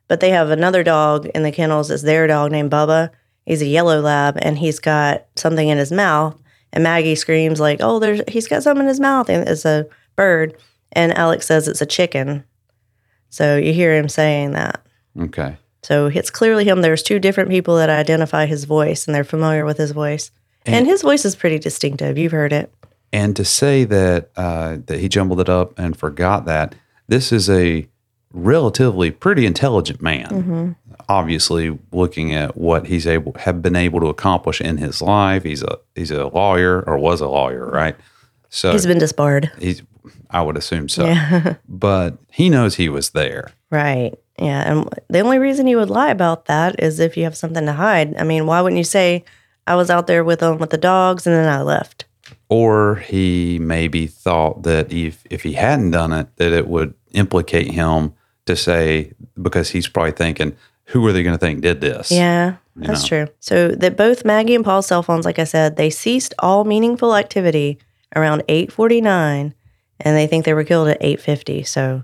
but 0.07 0.21
they 0.21 0.29
have 0.29 0.49
another 0.49 0.83
dog 0.83 1.25
in 1.27 1.43
the 1.43 1.51
kennels. 1.51 1.91
It's 1.91 2.01
their 2.01 2.27
dog 2.27 2.51
named 2.51 2.71
Bubba. 2.71 3.09
He's 3.45 3.61
a 3.61 3.67
yellow 3.67 3.99
lab 3.99 4.37
and 4.41 4.57
he's 4.57 4.79
got 4.79 5.25
something 5.35 5.67
in 5.67 5.77
his 5.77 5.91
mouth. 5.91 6.37
And 6.73 6.83
Maggie 6.83 7.15
screams 7.15 7.59
like, 7.59 7.79
"Oh, 7.81 7.99
there's 7.99 8.21
he's 8.27 8.47
got 8.47 8.63
something 8.63 8.83
in 8.83 8.87
his 8.89 8.99
mouth." 8.99 9.29
And 9.29 9.47
it's 9.47 9.65
a 9.65 9.87
bird. 10.15 10.55
And 10.93 11.17
Alex 11.17 11.45
says 11.45 11.67
it's 11.67 11.81
a 11.81 11.85
chicken. 11.85 12.43
So 13.29 13.57
you 13.57 13.73
hear 13.73 13.95
him 13.95 14.09
saying 14.09 14.51
that. 14.51 14.81
Okay. 15.19 15.57
So 15.83 16.07
it's 16.07 16.29
clearly 16.29 16.65
him. 16.65 16.81
There's 16.81 17.01
two 17.01 17.17
different 17.19 17.49
people 17.49 17.77
that 17.77 17.89
identify 17.89 18.45
his 18.45 18.65
voice 18.65 19.07
and 19.07 19.15
they're 19.15 19.23
familiar 19.23 19.65
with 19.65 19.77
his 19.77 19.91
voice. 19.91 20.31
And, 20.65 20.75
And- 20.75 20.87
his 20.87 21.01
voice 21.01 21.25
is 21.25 21.35
pretty 21.35 21.57
distinctive. 21.59 22.17
You've 22.17 22.33
heard 22.33 22.53
it. 22.53 22.73
And 23.13 23.35
to 23.35 23.43
say 23.43 23.83
that 23.85 24.29
uh, 24.37 24.77
that 24.85 24.99
he 24.99 25.09
jumbled 25.09 25.39
it 25.41 25.49
up 25.49 25.77
and 25.77 25.97
forgot 25.97 26.45
that 26.45 26.75
this 27.07 27.31
is 27.31 27.49
a 27.49 27.87
relatively 28.31 29.11
pretty 29.11 29.45
intelligent 29.45 30.01
man. 30.01 30.27
Mm-hmm. 30.29 30.71
Obviously, 31.11 31.77
looking 31.91 32.33
at 32.33 32.55
what 32.55 32.87
he's 32.87 33.05
able 33.05 33.33
have 33.39 33.61
been 33.61 33.75
able 33.75 33.99
to 33.99 34.07
accomplish 34.07 34.61
in 34.61 34.77
his 34.77 35.01
life, 35.01 35.43
he's 35.43 35.61
a 35.61 35.77
he's 35.95 36.11
a 36.11 36.27
lawyer 36.27 36.81
or 36.87 36.97
was 36.97 37.19
a 37.21 37.27
lawyer, 37.27 37.65
right? 37.65 37.95
So 38.49 38.71
He's 38.71 38.85
been 38.85 38.97
disbarred. 38.99 39.51
he's 39.59 39.81
I 40.29 40.41
would 40.41 40.57
assume 40.57 40.87
so. 40.89 41.05
Yeah. 41.05 41.55
But 41.67 42.17
he 42.31 42.49
knows 42.49 42.75
he 42.75 42.89
was 42.89 43.09
there. 43.11 43.51
right. 43.69 44.13
Yeah. 44.39 44.71
And 44.71 44.89
the 45.09 45.19
only 45.19 45.37
reason 45.37 45.67
you 45.67 45.77
would 45.77 45.89
lie 45.89 46.09
about 46.09 46.45
that 46.45 46.81
is 46.81 46.99
if 46.99 47.15
you 47.17 47.23
have 47.25 47.35
something 47.37 47.65
to 47.65 47.73
hide. 47.73 48.15
I 48.17 48.23
mean, 48.23 48.47
why 48.47 48.61
wouldn't 48.61 48.77
you 48.79 48.83
say, 48.99 49.23
I 49.67 49.75
was 49.75 49.89
out 49.91 50.07
there 50.07 50.23
with 50.23 50.39
them 50.39 50.57
with 50.57 50.71
the 50.71 50.77
dogs 50.79 51.27
and 51.27 51.35
then 51.35 51.47
I 51.47 51.61
left. 51.61 52.05
Or 52.49 52.95
he 52.95 53.59
maybe 53.59 54.07
thought 54.07 54.63
that 54.63 54.91
if 54.91 55.23
if 55.29 55.43
he 55.43 55.53
hadn't 55.53 55.91
done 55.91 56.11
it, 56.13 56.27
that 56.37 56.53
it 56.53 56.67
would 56.67 56.93
implicate 57.11 57.69
him 57.71 58.13
to 58.47 58.55
say 58.55 59.11
because 59.47 59.69
he's 59.73 59.87
probably 59.87 60.11
thinking, 60.13 60.55
who 60.91 61.05
are 61.07 61.11
they 61.13 61.23
going 61.23 61.35
to 61.35 61.39
think 61.39 61.61
did 61.61 61.81
this? 61.81 62.11
Yeah, 62.11 62.57
that's 62.75 63.07
true. 63.07 63.27
So 63.39 63.69
that 63.69 63.97
both 63.97 64.25
Maggie 64.25 64.55
and 64.55 64.63
Paul's 64.65 64.87
cell 64.87 65.03
phones, 65.03 65.25
like 65.25 65.39
I 65.39 65.43
said, 65.45 65.75
they 65.75 65.89
ceased 65.89 66.33
all 66.39 66.63
meaningful 66.63 67.15
activity 67.15 67.77
around 68.15 68.43
849 68.47 69.53
and 69.99 70.17
they 70.17 70.27
think 70.27 70.45
they 70.45 70.53
were 70.53 70.63
killed 70.63 70.87
at 70.87 70.97
850. 71.01 71.63
So 71.63 72.03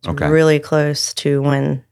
it's 0.00 0.08
Okay. 0.08 0.28
really 0.28 0.58
close 0.58 1.14
to 1.14 1.40
when 1.42 1.84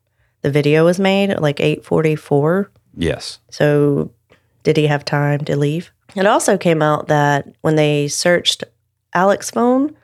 the 0.42 0.50
video 0.50 0.84
was 0.84 0.98
made, 0.98 1.38
like 1.38 1.60
844. 1.60 2.70
Yes. 2.96 3.38
So, 3.50 4.10
did 4.62 4.76
he 4.76 4.86
have 4.88 5.04
time 5.04 5.40
to 5.44 5.56
leave? 5.56 5.90
It 6.16 6.26
also 6.26 6.58
came 6.58 6.82
out 6.82 7.06
that 7.08 7.46
when 7.60 7.76
they 7.76 8.08
searched 8.08 8.64
Alex's 9.14 9.50
phone, 9.50 9.94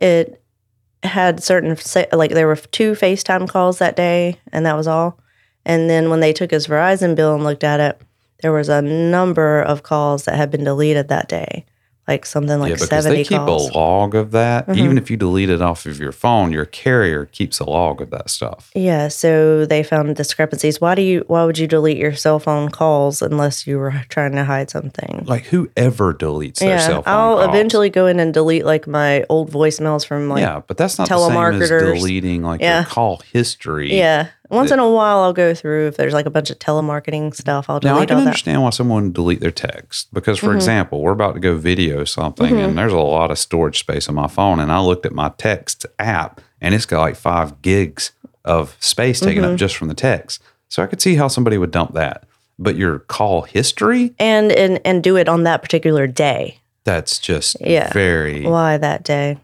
it 0.00 0.42
had 1.02 1.42
certain, 1.42 1.76
like, 2.12 2.32
there 2.32 2.46
were 2.46 2.56
two 2.56 2.92
FaceTime 2.92 3.48
calls 3.48 3.78
that 3.78 3.96
day, 3.96 4.38
and 4.52 4.66
that 4.66 4.76
was 4.76 4.86
all. 4.86 5.18
And 5.64 5.90
then 5.90 6.10
when 6.10 6.20
they 6.20 6.32
took 6.32 6.50
his 6.50 6.66
Verizon 6.66 7.14
bill 7.14 7.34
and 7.34 7.44
looked 7.44 7.64
at 7.64 7.80
it, 7.80 8.00
there 8.42 8.52
was 8.52 8.68
a 8.68 8.80
number 8.82 9.60
of 9.62 9.82
calls 9.82 10.24
that 10.24 10.34
had 10.36 10.50
been 10.50 10.64
deleted 10.64 11.08
that 11.08 11.28
day, 11.28 11.66
like 12.08 12.24
something 12.24 12.58
like 12.58 12.70
yeah, 12.70 12.76
because 12.76 13.04
70 13.04 13.14
they 13.16 13.24
keep 13.24 13.36
calls. 13.38 13.68
Mm-hmm. 13.68 13.76
a 13.76 13.78
log 13.78 14.14
of 14.14 14.30
that. 14.30 14.74
Even 14.74 14.96
if 14.96 15.10
you 15.10 15.18
delete 15.18 15.50
it 15.50 15.60
off 15.60 15.84
of 15.84 16.00
your 16.00 16.10
phone, 16.12 16.50
your 16.50 16.64
carrier 16.64 17.26
keeps 17.26 17.60
a 17.60 17.64
log 17.68 18.00
of 18.00 18.08
that 18.10 18.30
stuff. 18.30 18.70
Yeah, 18.74 19.08
so 19.08 19.66
they 19.66 19.82
found 19.82 20.16
discrepancies. 20.16 20.80
Why 20.80 20.94
do 20.94 21.02
you? 21.02 21.22
Why 21.26 21.44
would 21.44 21.58
you 21.58 21.66
delete 21.66 21.98
your 21.98 22.14
cell 22.14 22.38
phone 22.38 22.70
calls 22.70 23.20
unless 23.20 23.66
you 23.66 23.76
were 23.78 23.92
trying 24.08 24.32
to 24.32 24.44
hide 24.44 24.70
something? 24.70 25.24
Like 25.26 25.44
whoever 25.44 26.14
deletes 26.14 26.60
their 26.60 26.70
yeah, 26.70 26.78
cell 26.78 27.02
phone 27.02 27.14
I'll 27.14 27.36
calls. 27.36 27.48
eventually 27.50 27.90
go 27.90 28.06
in 28.06 28.18
and 28.18 28.32
delete 28.32 28.64
like 28.64 28.86
my 28.86 29.24
old 29.28 29.50
voicemails 29.52 30.06
from 30.06 30.30
like 30.30 30.40
yeah, 30.40 30.62
but 30.66 30.78
that's 30.78 30.98
not 30.98 31.10
the 31.10 31.18
same 31.28 31.36
as 31.36 31.68
telemarketers. 31.70 31.94
deleting 31.94 32.42
like 32.42 32.62
Yeah. 32.62 32.80
your 32.80 32.86
call 32.88 33.18
history. 33.34 33.94
yeah. 33.94 34.28
Once 34.50 34.70
in 34.70 34.78
a 34.78 34.88
while, 34.90 35.20
I'll 35.20 35.32
go 35.32 35.54
through 35.54 35.88
if 35.88 35.96
there's 35.96 36.12
like 36.12 36.26
a 36.26 36.30
bunch 36.30 36.50
of 36.50 36.58
telemarketing 36.58 37.34
stuff. 37.34 37.70
I'll 37.70 37.80
delete 37.80 37.94
Now 37.94 38.00
I 38.02 38.06
can 38.06 38.16
all 38.16 38.22
that. 38.22 38.28
understand 38.28 38.62
why 38.62 38.70
someone 38.70 39.04
would 39.04 39.12
delete 39.14 39.40
their 39.40 39.50
text 39.50 40.12
because, 40.12 40.38
Mm-hmm. 40.38 40.46
for 40.46 40.54
example, 40.54 41.00
we're 41.00 41.12
about 41.12 41.34
to 41.34 41.40
go 41.40 41.56
video 41.56 42.04
something, 42.04 42.58
and 42.58 42.76
there's 42.76 42.92
a 42.92 42.96
lot 42.98 43.30
of 43.30 43.38
storage 43.38 43.78
space 43.78 44.08
on 44.08 44.14
my 44.14 44.26
phone, 44.28 44.58
and 44.60 44.70
I 44.72 44.80
looked 44.80 45.06
at 45.06 45.12
my 45.12 45.30
text 45.38 45.86
app, 45.98 46.40
and 46.60 46.74
it's 46.74 46.86
got 46.86 47.00
like 47.00 47.16
five 47.16 47.62
gigs 47.62 48.12
of 48.44 48.76
space 48.80 49.20
taken 49.20 49.42
Mm-hmm. 49.44 49.52
up 49.52 49.58
just 49.58 49.76
from 49.76 49.88
the 49.88 49.94
text. 49.94 50.42
So 50.68 50.82
I 50.82 50.86
could 50.86 51.00
see 51.00 51.14
how 51.16 51.28
somebody 51.28 51.56
would 51.58 51.70
dump 51.70 51.94
that. 51.94 52.24
But 52.58 52.76
your 52.76 52.98
call 52.98 53.42
history, 53.42 54.14
And 54.18 54.52
and 54.52 54.80
and 54.84 55.02
do 55.02 55.16
it 55.16 55.28
on 55.28 55.44
that 55.44 55.62
particular 55.62 56.06
day. 56.06 56.58
that's 56.84 57.18
just 57.18 57.56
Yeah. 57.60 57.92
very, 57.92 58.44
Why 58.44 58.76
that 58.78 59.02
day? 59.04 59.38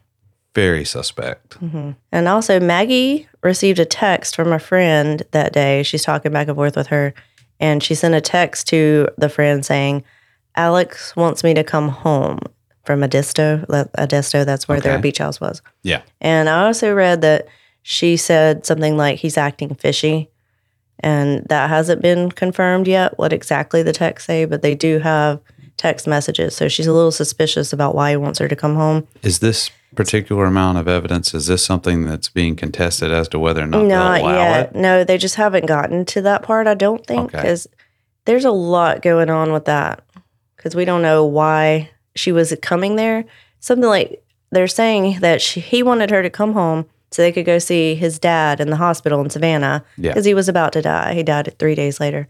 Very 0.56 0.86
suspect. 0.86 1.60
Mm-hmm. 1.60 1.90
And 2.10 2.28
also, 2.28 2.58
Maggie 2.58 3.28
received 3.42 3.78
a 3.78 3.84
text 3.84 4.34
from 4.34 4.52
a 4.54 4.58
friend 4.58 5.22
that 5.32 5.52
day. 5.52 5.82
She's 5.82 6.02
talking 6.02 6.32
back 6.32 6.48
and 6.48 6.56
forth 6.56 6.76
with 6.76 6.86
her, 6.86 7.12
and 7.60 7.82
she 7.82 7.94
sent 7.94 8.14
a 8.14 8.22
text 8.22 8.66
to 8.68 9.06
the 9.18 9.28
friend 9.28 9.64
saying, 9.64 10.02
"Alex 10.56 11.14
wants 11.14 11.44
me 11.44 11.52
to 11.52 11.62
come 11.62 11.90
home 11.90 12.38
from 12.84 13.02
Edisto. 13.02 13.66
Edisto, 13.98 14.44
that's 14.44 14.66
where 14.66 14.80
their 14.80 14.98
beach 14.98 15.18
house 15.18 15.40
was." 15.40 15.60
Yeah. 15.82 16.00
And 16.22 16.48
I 16.48 16.64
also 16.64 16.94
read 16.94 17.20
that 17.20 17.46
she 17.82 18.16
said 18.16 18.64
something 18.64 18.96
like 18.96 19.18
he's 19.18 19.36
acting 19.36 19.74
fishy, 19.74 20.30
and 21.00 21.44
that 21.50 21.68
hasn't 21.68 22.00
been 22.00 22.30
confirmed 22.30 22.88
yet. 22.88 23.18
What 23.18 23.34
exactly 23.34 23.82
the 23.82 23.92
text 23.92 24.26
say, 24.26 24.46
but 24.46 24.62
they 24.62 24.74
do 24.74 25.00
have 25.00 25.38
text 25.76 26.06
messages. 26.06 26.56
So 26.56 26.68
she's 26.68 26.86
a 26.86 26.94
little 26.94 27.12
suspicious 27.12 27.74
about 27.74 27.94
why 27.94 28.12
he 28.12 28.16
wants 28.16 28.38
her 28.38 28.48
to 28.48 28.56
come 28.56 28.76
home. 28.76 29.06
Is 29.22 29.40
this 29.40 29.70
particular 29.94 30.44
amount 30.44 30.78
of 30.78 30.88
evidence, 30.88 31.32
is 31.34 31.46
this 31.46 31.64
something 31.64 32.04
that's 32.04 32.28
being 32.28 32.56
contested 32.56 33.10
as 33.10 33.28
to 33.28 33.38
whether 33.38 33.62
or 33.62 33.66
not 33.66 33.84
Not 33.84 34.22
yet. 34.24 34.66
it? 34.70 34.74
No, 34.76 35.04
they 35.04 35.16
just 35.18 35.36
haven't 35.36 35.66
gotten 35.66 36.04
to 36.06 36.22
that 36.22 36.42
part. 36.42 36.66
I 36.66 36.74
don't 36.74 37.06
think 37.06 37.26
Okay. 37.34 37.38
because 37.38 37.66
there's 38.24 38.44
a 38.44 38.50
lot 38.50 39.02
going 39.02 39.30
on 39.30 39.52
with 39.52 39.64
that. 39.66 40.02
Because 40.56 40.74
we 40.74 40.84
don't 40.84 41.02
know 41.02 41.24
why 41.24 41.90
she 42.14 42.32
was 42.32 42.54
coming 42.62 42.96
there. 42.96 43.24
Something 43.60 43.88
like 43.88 44.22
they're 44.50 44.66
saying 44.66 45.20
that 45.20 45.40
she, 45.40 45.60
he 45.60 45.82
wanted 45.82 46.10
her 46.10 46.22
to 46.22 46.30
come 46.30 46.52
home 46.52 46.86
so 47.12 47.22
they 47.22 47.32
could 47.32 47.46
go 47.46 47.58
see 47.58 47.94
his 47.94 48.18
dad 48.18 48.60
in 48.60 48.68
the 48.70 48.76
hospital 48.76 49.20
in 49.20 49.30
Savannah 49.30 49.84
Yeah. 49.96 50.10
because 50.10 50.24
he 50.24 50.34
was 50.34 50.48
about 50.48 50.72
to 50.72 50.82
die. 50.82 51.14
He 51.14 51.22
died 51.22 51.54
three 51.58 51.74
days 51.76 52.00
later, 52.00 52.28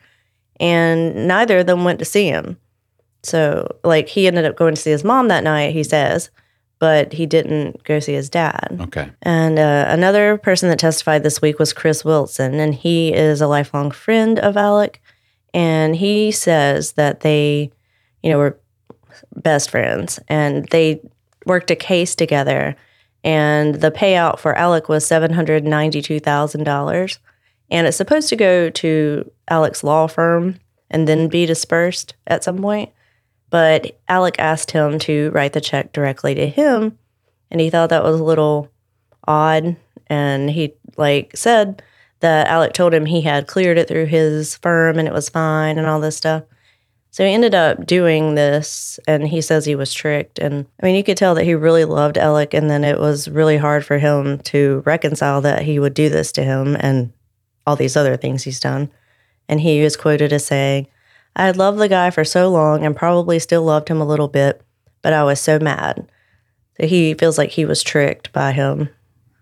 and 0.61 1.27
neither 1.27 1.59
of 1.59 1.67
them 1.67 1.85
went 1.85 1.99
to 2.01 2.05
see 2.05 2.27
him. 2.27 2.59
So, 3.23 3.67
like, 3.83 4.09
he 4.09 4.27
ended 4.27 4.45
up 4.45 4.57
going 4.57 4.75
to 4.75 4.81
see 4.81 4.91
his 4.91 5.03
mom 5.03 5.29
that 5.29 5.43
night. 5.45 5.73
He 5.73 5.83
says, 5.83 6.31
but 6.78 7.12
he 7.12 7.26
didn't 7.26 7.83
go 7.85 8.00
see 8.00 8.12
his 8.12 8.28
dad. 8.28 8.78
Okay. 8.80 9.11
And 9.23 9.59
uh, 9.59 9.87
another 9.88 10.38
person 10.38 10.68
that 10.68 10.78
testified 10.78 11.23
this 11.23 11.40
week 11.40 11.59
was 11.59 11.73
Chris 11.73 12.04
Wilson, 12.04 12.54
and 12.54 12.75
he 12.75 13.14
is 13.14 13.40
a 13.40 13.47
lifelong 13.47 13.90
friend 13.90 14.38
of 14.38 14.56
Alec. 14.56 15.00
And 15.54 15.97
he 15.97 16.33
says 16.33 16.92
that 16.92 17.21
they, 17.21 17.71
you 18.23 18.30
know, 18.30 18.38
were 18.38 18.59
best 19.35 19.71
friends 19.71 20.21
and 20.28 20.68
they 20.68 21.00
worked 21.47 21.71
a 21.71 21.76
case 21.76 22.14
together. 22.14 22.76
And 23.25 23.76
the 23.76 23.90
payout 23.90 24.38
for 24.38 24.54
Alec 24.56 24.90
was 24.90 25.04
$792,000. 25.04 27.18
And 27.71 27.87
it's 27.87 27.97
supposed 27.97 28.28
to 28.28 28.37
go 28.37 28.68
to 28.71 29.30
Alec's 29.49 29.83
law 29.83 30.06
firm 30.06 30.61
and 30.90 31.09
then 31.09 31.28
be 31.28 31.47
dispersed 31.47 32.14
at 32.26 32.45
some 32.45 32.59
point. 32.59 32.90
But 33.57 33.99
Alec 34.07 34.35
asked 34.39 34.73
him 34.73 34.99
to 34.99 35.31
write 35.31 35.55
the 35.55 35.63
check 35.63 35.95
directly 35.95 36.35
to 36.35 36.47
him 36.47 36.99
and 37.51 37.59
he 37.59 37.71
thought 37.71 37.89
that 37.89 38.05
was 38.05 38.21
a 38.21 38.23
little 38.23 38.71
odd 39.27 39.77
and 40.09 40.51
he 40.51 40.75
like 40.99 41.35
said 41.35 41.83
that 42.21 42.49
Alec 42.49 42.75
told 42.75 42.93
him 42.93 43.07
he 43.07 43.23
had 43.23 43.47
cleared 43.47 43.79
it 43.79 43.89
through 43.89 44.05
his 44.05 44.57
firm 44.57 44.99
and 44.99 45.09
it 45.09 45.15
was 45.15 45.31
fine 45.31 45.79
and 45.79 45.87
all 45.87 46.01
this 46.01 46.19
stuff. 46.19 46.43
So 47.13 47.25
he 47.25 47.33
ended 47.33 47.55
up 47.55 47.87
doing 47.87 48.35
this 48.35 49.01
and 49.09 49.27
he 49.27 49.41
says 49.41 49.65
he 49.65 49.75
was 49.75 49.95
tricked 49.95 50.39
and 50.39 50.67
I 50.83 50.85
mean 50.85 50.95
you 50.95 51.03
could 51.03 51.17
tell 51.17 51.35
that 51.37 51.45
he 51.45 51.55
really 51.55 51.87
loved 51.87 52.19
Alec 52.19 52.53
and 52.53 52.69
then 52.69 52.85
it 52.85 53.01
was 53.01 53.27
really 53.27 53.57
hard 53.57 53.87
for 53.87 53.97
him 53.97 54.39
to 54.41 54.83
reconcile 54.85 55.41
that 55.41 55.63
he 55.63 55.79
would 55.79 55.95
do 55.95 56.11
this 56.11 56.31
to 56.33 56.45
him 56.45 56.77
and 56.79 57.11
all 57.67 57.75
these 57.75 57.97
other 57.97 58.19
things 58.19 58.43
he's 58.43 58.61
done. 58.61 58.91
And 59.49 59.63
he 59.63 59.83
was 59.83 59.97
quoted 59.97 60.35
as 60.35 60.45
saying, 60.45 60.89
I 61.37 61.45
had 61.47 61.57
loved 61.57 61.78
the 61.78 61.88
guy 61.88 62.11
for 62.11 62.25
so 62.25 62.49
long 62.50 62.85
and 62.85 62.97
probably 62.97 63.38
still 63.38 63.62
loved 63.62 63.88
him 63.88 64.00
a 64.00 64.07
little 64.07 64.28
bit, 64.28 64.62
but 65.02 65.12
I 65.12 65.23
was 65.23 65.38
so 65.40 65.59
mad. 65.59 66.11
He 66.81 67.14
feels 67.14 67.38
like 67.38 67.50
he 67.50 67.64
was 67.64 67.83
tricked 67.83 68.33
by 68.33 68.52
him. 68.52 68.88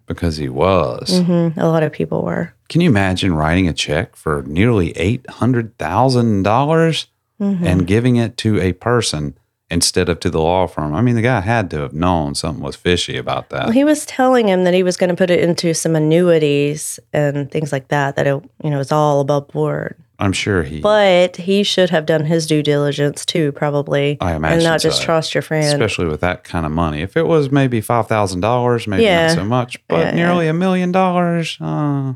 Because 0.06 0.36
he 0.36 0.48
was. 0.48 1.08
Mm, 1.10 1.56
a 1.56 1.66
lot 1.66 1.82
of 1.82 1.92
people 1.92 2.22
were. 2.22 2.52
Can 2.68 2.80
you 2.80 2.90
imagine 2.90 3.32
writing 3.32 3.68
a 3.68 3.72
check 3.72 4.16
for 4.16 4.42
nearly 4.42 4.90
eight 4.98 5.28
hundred 5.30 5.78
thousand 5.78 6.42
dollars 6.42 7.06
Mm-hmm. 7.40 7.66
and 7.66 7.84
giving 7.86 8.14
it 8.14 8.36
to 8.38 8.60
a 8.60 8.72
person 8.74 9.36
instead 9.68 10.08
of 10.08 10.20
to 10.20 10.30
the 10.30 10.40
law 10.40 10.68
firm? 10.68 10.94
I 10.94 11.02
mean, 11.02 11.16
the 11.16 11.20
guy 11.22 11.40
had 11.40 11.68
to 11.70 11.78
have 11.80 11.92
known 11.92 12.36
something 12.36 12.62
was 12.62 12.76
fishy 12.76 13.16
about 13.16 13.50
that. 13.50 13.64
Well, 13.64 13.72
he 13.72 13.82
was 13.82 14.06
telling 14.06 14.46
him 14.46 14.62
that 14.64 14.72
he 14.72 14.84
was 14.84 14.96
going 14.96 15.10
to 15.10 15.16
put 15.16 15.30
it 15.30 15.40
into 15.40 15.74
some 15.74 15.96
annuities 15.96 17.00
and 17.12 17.50
things 17.50 17.72
like 17.72 17.88
that. 17.88 18.14
That 18.14 18.28
it, 18.28 18.44
you 18.62 18.70
know, 18.70 18.78
it's 18.78 18.92
all 18.92 19.20
above 19.20 19.48
board. 19.48 19.96
I'm 20.18 20.32
sure 20.32 20.62
he. 20.62 20.80
But 20.80 21.36
he 21.36 21.62
should 21.64 21.90
have 21.90 22.06
done 22.06 22.24
his 22.24 22.46
due 22.46 22.62
diligence 22.62 23.24
too, 23.26 23.50
probably, 23.52 24.16
I 24.20 24.34
imagine 24.34 24.58
and 24.58 24.64
not 24.64 24.80
just 24.80 24.98
so. 24.98 25.04
trust 25.04 25.34
your 25.34 25.42
friend. 25.42 25.64
especially 25.66 26.06
with 26.06 26.20
that 26.20 26.44
kind 26.44 26.64
of 26.64 26.72
money. 26.72 27.02
If 27.02 27.16
it 27.16 27.26
was 27.26 27.50
maybe 27.50 27.80
five 27.80 28.06
thousand 28.06 28.40
dollars, 28.40 28.86
maybe 28.86 29.02
Yeah. 29.04 29.26
not 29.28 29.34
so 29.36 29.44
much, 29.44 29.86
but 29.88 29.98
Yeah, 30.06 30.10
nearly 30.14 30.46
a 30.48 30.54
million 30.54 30.92
dollars. 30.92 31.58
Uh, 31.60 32.14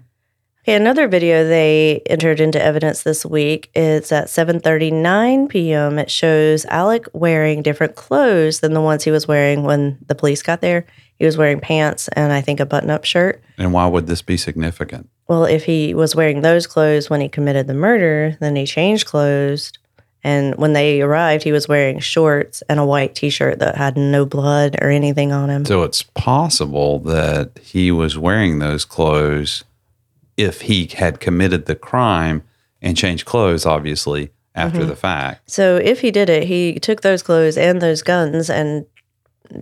Okay, 0.64 0.74
another 0.74 1.08
video 1.08 1.48
they 1.48 2.02
entered 2.04 2.40
into 2.40 2.62
evidence 2.62 3.02
this 3.02 3.24
week 3.24 3.70
is 3.74 4.12
at 4.12 4.26
7:39 4.28 5.48
p.m. 5.48 5.98
It 5.98 6.10
shows 6.10 6.66
Alec 6.66 7.06
wearing 7.14 7.62
different 7.62 7.94
clothes 7.96 8.60
than 8.60 8.74
the 8.74 8.80
ones 8.82 9.02
he 9.04 9.10
was 9.10 9.26
wearing 9.26 9.62
when 9.62 9.96
the 10.06 10.14
police 10.14 10.42
got 10.42 10.60
there. 10.60 10.84
He 11.16 11.24
was 11.24 11.38
wearing 11.38 11.58
pants 11.60 12.08
and 12.08 12.32
I 12.34 12.42
think 12.42 12.60
a 12.60 12.66
button-up 12.66 13.04
shirt. 13.06 13.42
and 13.56 13.72
why 13.72 13.86
would 13.86 14.06
this 14.08 14.20
be 14.20 14.36
significant? 14.36 15.08
Well, 15.28 15.44
if 15.44 15.64
he 15.64 15.94
was 15.94 16.16
wearing 16.16 16.40
those 16.40 16.66
clothes 16.66 17.10
when 17.10 17.20
he 17.20 17.28
committed 17.28 17.66
the 17.66 17.74
murder, 17.74 18.36
then 18.40 18.56
he 18.56 18.64
changed 18.66 19.06
clothes. 19.06 19.72
And 20.24 20.54
when 20.56 20.72
they 20.72 21.00
arrived, 21.00 21.44
he 21.44 21.52
was 21.52 21.68
wearing 21.68 22.00
shorts 22.00 22.62
and 22.68 22.80
a 22.80 22.84
white 22.84 23.14
t-shirt 23.14 23.60
that 23.60 23.76
had 23.76 23.96
no 23.96 24.26
blood 24.26 24.76
or 24.82 24.90
anything 24.90 25.30
on 25.32 25.48
him. 25.48 25.64
So 25.64 25.82
it's 25.84 26.02
possible 26.02 26.98
that 27.00 27.58
he 27.62 27.92
was 27.92 28.18
wearing 28.18 28.58
those 28.58 28.84
clothes 28.84 29.64
if 30.36 30.62
he 30.62 30.86
had 30.86 31.20
committed 31.20 31.66
the 31.66 31.74
crime 31.76 32.42
and 32.82 32.96
changed 32.96 33.26
clothes, 33.26 33.64
obviously, 33.66 34.30
after 34.54 34.80
Mm-hmm. 34.80 34.88
the 34.88 34.96
fact. 34.96 35.50
So 35.50 35.76
if 35.76 36.00
he 36.00 36.10
did 36.10 36.28
it, 36.30 36.44
he 36.44 36.78
took 36.80 37.02
those 37.02 37.22
clothes 37.22 37.56
and 37.56 37.80
those 37.80 38.02
guns 38.02 38.48
and 38.50 38.86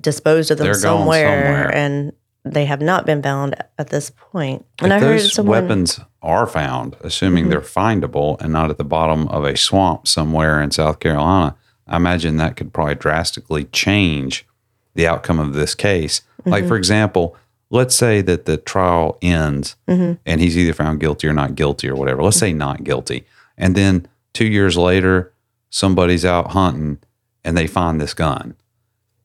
disposed 0.00 0.50
of 0.50 0.58
them 0.58 0.72
somewhere, 0.74 1.26
somewhere. 1.26 1.74
and 1.74 2.12
they 2.52 2.64
have 2.66 2.80
not 2.80 3.04
been 3.06 3.22
found 3.22 3.54
at 3.78 3.90
this 3.90 4.10
point. 4.10 4.64
And 4.80 4.92
if 4.92 4.96
I 5.02 5.04
heard 5.04 5.20
those 5.20 5.32
someone 5.34 5.62
weapons 5.62 6.00
are 6.22 6.46
found, 6.46 6.96
assuming 7.00 7.44
Mm-hmm. 7.44 7.50
they're 7.50 7.60
findable 7.60 8.40
and 8.40 8.52
not 8.52 8.70
at 8.70 8.78
the 8.78 8.84
bottom 8.84 9.28
of 9.28 9.44
a 9.44 9.56
swamp 9.56 10.06
somewhere 10.08 10.60
in 10.62 10.70
South 10.70 11.00
Carolina, 11.00 11.56
I 11.86 11.96
imagine 11.96 12.36
that 12.38 12.56
could 12.56 12.72
probably 12.72 12.94
drastically 12.96 13.64
change 13.64 14.46
the 14.94 15.06
outcome 15.06 15.38
of 15.38 15.52
this 15.54 15.74
case. 15.74 16.22
Like, 16.44 16.62
Mm-hmm. 16.62 16.68
for 16.68 16.76
example, 16.76 17.36
let's 17.70 17.94
say 17.96 18.22
that 18.22 18.44
the 18.46 18.56
trial 18.56 19.18
ends 19.22 19.76
Mm-hmm. 19.88 20.12
and 20.24 20.40
he's 20.40 20.56
either 20.56 20.72
found 20.72 21.00
guilty 21.00 21.26
or 21.28 21.32
not 21.34 21.54
guilty 21.54 21.88
or 21.88 21.94
whatever. 21.96 22.22
Let's 22.22 22.38
say 22.38 22.52
not 22.52 22.84
guilty. 22.84 23.26
And 23.58 23.74
then 23.74 24.06
two 24.32 24.46
years 24.46 24.76
later, 24.76 25.32
somebody's 25.70 26.24
out 26.24 26.52
hunting 26.52 26.98
and 27.44 27.56
they 27.56 27.66
find 27.66 28.00
this 28.00 28.14
gun. 28.14 28.54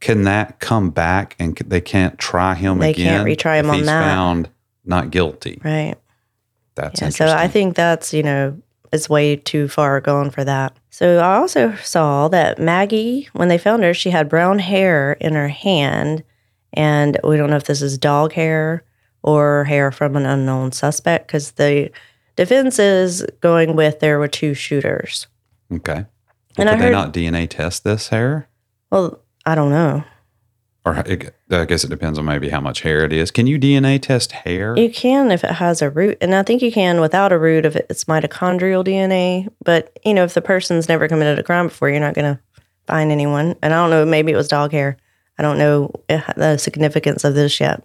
Can 0.01 0.23
that 0.23 0.59
come 0.59 0.89
back 0.89 1.35
and 1.39 1.55
they 1.65 1.79
can't 1.81 2.17
try 2.19 2.53
him 2.55 2.79
They 2.79 2.89
again? 2.91 3.25
can't 3.25 3.27
retry 3.39 3.59
him 3.59 3.69
on 3.69 3.77
he's 3.77 3.85
that. 3.85 4.03
found 4.03 4.49
not 4.83 5.11
guilty. 5.11 5.61
right. 5.63 5.95
That's 6.75 6.99
Yeah, 7.01 7.07
interesting. 7.07 7.27
so 7.27 7.35
I 7.35 7.47
think 7.47 7.75
that's, 7.75 8.13
you 8.13 8.23
know, 8.23 8.57
it's 8.91 9.09
way 9.09 9.35
too 9.37 9.67
far 9.67 10.01
gone 10.01 10.31
for 10.31 10.43
that. 10.43 10.75
So 10.89 11.19
I 11.19 11.35
also 11.35 11.75
saw 11.75 12.27
that 12.29 12.59
Maggie, 12.59 13.29
when 13.33 13.47
they 13.47 13.57
found 13.57 13.83
her, 13.83 13.93
she 13.93 14.09
had 14.09 14.27
brown 14.27 14.59
hair 14.59 15.13
in 15.13 15.33
her 15.35 15.47
hand. 15.49 16.23
And 16.73 17.17
we 17.23 17.37
don't 17.37 17.49
know 17.49 17.55
if 17.57 17.65
this 17.65 17.81
is 17.81 17.97
dog 17.97 18.33
hair 18.33 18.83
or 19.23 19.65
hair 19.65 19.91
from 19.91 20.15
an 20.15 20.25
unknown 20.25 20.71
suspect 20.71 21.27
because 21.27 21.51
the 21.51 21.91
defense 22.35 22.79
is 22.79 23.25
going 23.41 23.75
with 23.75 23.99
there 23.99 24.17
were 24.19 24.27
two 24.29 24.53
shooters. 24.53 25.27
Okay. 25.71 26.05
And 26.57 26.67
Well, 26.67 26.69
I 26.69 26.71
could 26.75 26.81
they 26.85 26.91
not 26.91 27.13
DNA 27.13 27.47
test 27.49 27.83
this 27.83 28.07
hair? 28.09 28.47
Well, 28.89 29.19
I 29.45 29.55
don't 29.55 29.71
know. 29.71 30.03
Or 30.83 30.95
it- 31.05 31.35
I 31.51 31.65
guess 31.65 31.83
it 31.83 31.89
depends 31.89 32.17
on 32.17 32.25
maybe 32.25 32.49
how 32.49 32.59
much 32.61 32.81
hair 32.81 33.03
it 33.03 33.13
is. 33.13 33.29
Can 33.29 33.45
you 33.45 33.59
DNA 33.59 33.99
test 34.01 34.31
hair? 34.31 34.75
You 34.77 34.89
can 34.89 35.29
if 35.31 35.43
it 35.43 35.51
has 35.51 35.81
a 35.81 35.89
root, 35.89 36.17
and 36.21 36.33
I 36.33 36.41
think 36.43 36.61
you 36.61 36.71
can 36.71 36.99
without 37.01 37.31
a 37.31 37.37
root 37.37 37.65
if 37.65 37.75
it's 37.75 38.05
mitochondrial 38.05 38.83
DNA. 38.83 39.47
But 39.63 39.97
you 40.03 40.13
know, 40.13 40.23
if 40.23 40.33
the 40.33 40.41
person's 40.41 40.89
never 40.89 41.07
committed 41.07 41.37
a 41.37 41.43
crime 41.43 41.67
before, 41.67 41.89
you're 41.89 41.99
not 41.99 42.15
going 42.15 42.35
to 42.35 42.39
find 42.87 43.11
anyone. 43.11 43.55
And 43.61 43.73
I 43.73 43.77
don't 43.77 43.89
know, 43.91 44.05
maybe 44.05 44.31
it 44.31 44.35
was 44.35 44.47
dog 44.47 44.71
hair. 44.71 44.97
I 45.37 45.43
don't 45.43 45.57
know 45.59 45.91
the 46.09 46.57
significance 46.57 47.23
of 47.23 47.35
this 47.35 47.59
yet. 47.59 47.83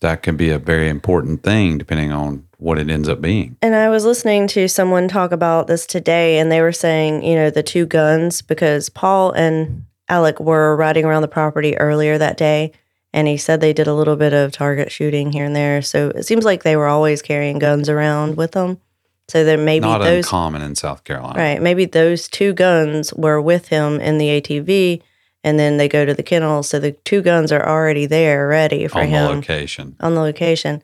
that 0.00 0.22
can 0.22 0.36
be 0.36 0.50
a 0.50 0.58
very 0.58 0.88
important 0.90 1.42
thing 1.42 1.78
depending 1.78 2.12
on 2.12 2.44
what 2.58 2.78
it 2.78 2.90
ends 2.90 3.08
up 3.08 3.20
being. 3.22 3.56
And 3.62 3.74
I 3.74 3.88
was 3.88 4.04
listening 4.04 4.46
to 4.48 4.68
someone 4.68 5.08
talk 5.08 5.32
about 5.32 5.66
this 5.66 5.86
today, 5.86 6.38
and 6.38 6.52
they 6.52 6.60
were 6.60 6.72
saying, 6.72 7.24
you 7.24 7.34
know, 7.36 7.48
the 7.48 7.62
two 7.62 7.86
guns, 7.86 8.42
because 8.42 8.88
Paul 8.90 9.32
and 9.32 9.84
Alec 10.08 10.40
were 10.40 10.76
riding 10.76 11.04
around 11.04 11.22
the 11.22 11.28
property 11.28 11.76
earlier 11.78 12.18
that 12.18 12.36
day, 12.36 12.72
and 13.12 13.26
he 13.26 13.36
said 13.36 13.60
they 13.60 13.72
did 13.72 13.86
a 13.86 13.94
little 13.94 14.16
bit 14.16 14.32
of 14.32 14.52
target 14.52 14.90
shooting 14.92 15.32
here 15.32 15.44
and 15.44 15.56
there. 15.56 15.82
So 15.82 16.10
it 16.10 16.24
seems 16.24 16.44
like 16.44 16.62
they 16.62 16.76
were 16.76 16.88
always 16.88 17.22
carrying 17.22 17.58
guns 17.58 17.88
around 17.88 18.36
with 18.36 18.52
them. 18.52 18.80
So 19.28 19.44
there 19.44 19.56
maybe 19.56 19.86
Not 19.86 20.02
those 20.02 20.24
uncommon 20.26 20.62
in 20.62 20.74
South 20.74 21.04
Carolina. 21.04 21.38
Right. 21.38 21.62
Maybe 21.62 21.86
those 21.86 22.28
two 22.28 22.52
guns 22.52 23.12
were 23.14 23.40
with 23.40 23.68
him 23.68 24.00
in 24.00 24.18
the 24.18 24.40
ATV 24.40 25.00
and 25.42 25.58
then 25.58 25.76
they 25.76 25.88
go 25.88 26.04
to 26.04 26.14
the 26.14 26.22
kennel. 26.22 26.62
So 26.62 26.78
the 26.78 26.92
two 26.92 27.22
guns 27.22 27.52
are 27.52 27.66
already 27.66 28.06
there 28.06 28.46
ready 28.48 28.86
for 28.86 28.98
On 28.98 29.10
the 29.10 29.10
him 29.10 29.36
location. 29.36 29.96
on 30.00 30.14
the 30.14 30.20
location. 30.20 30.82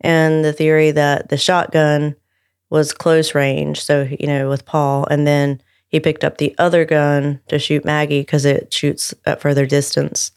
And 0.00 0.44
the 0.44 0.52
theory 0.52 0.90
that 0.92 1.28
the 1.28 1.36
shotgun 1.36 2.14
was 2.70 2.92
close 2.92 3.34
range. 3.34 3.82
So, 3.82 4.08
you 4.18 4.26
know, 4.26 4.48
with 4.48 4.64
Paul. 4.64 5.06
And 5.10 5.26
then 5.26 5.60
he 5.88 6.00
picked 6.00 6.24
up 6.24 6.38
the 6.38 6.54
other 6.58 6.84
gun 6.84 7.40
to 7.48 7.58
shoot 7.58 7.84
Maggie 7.84 8.20
because 8.20 8.44
it 8.44 8.72
shoots 8.72 9.14
at 9.26 9.40
further 9.40 9.66
distance. 9.66 10.30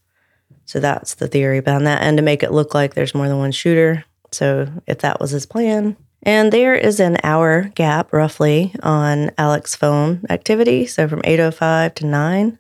So 0.66 0.80
that's 0.80 1.16
the 1.16 1.28
theory 1.28 1.60
behind 1.60 1.86
that. 1.88 2.02
And 2.02 2.18
to 2.18 2.24
make 2.24 2.44
it 2.44 2.52
look 2.52 2.74
like 2.74 2.94
there's 2.94 3.14
more 3.14 3.28
than 3.28 3.38
one 3.38 3.52
shooter. 3.52 4.06
So 4.32 4.70
if 4.88 5.00
that 5.00 5.20
was 5.20 5.32
his 5.32 5.46
plan. 5.46 5.98
And 6.24 6.52
there 6.52 6.76
is 6.76 7.00
an 7.00 7.18
hour 7.24 7.64
gap 7.76 8.14
roughly 8.14 8.74
on 8.82 9.32
Alex's 9.38 9.76
phone 9.76 10.24
activity. 10.30 10.86
So 10.86 11.08
from 11.08 11.22
8.05 11.24 11.96
to 11.96 12.06
9, 12.06 12.60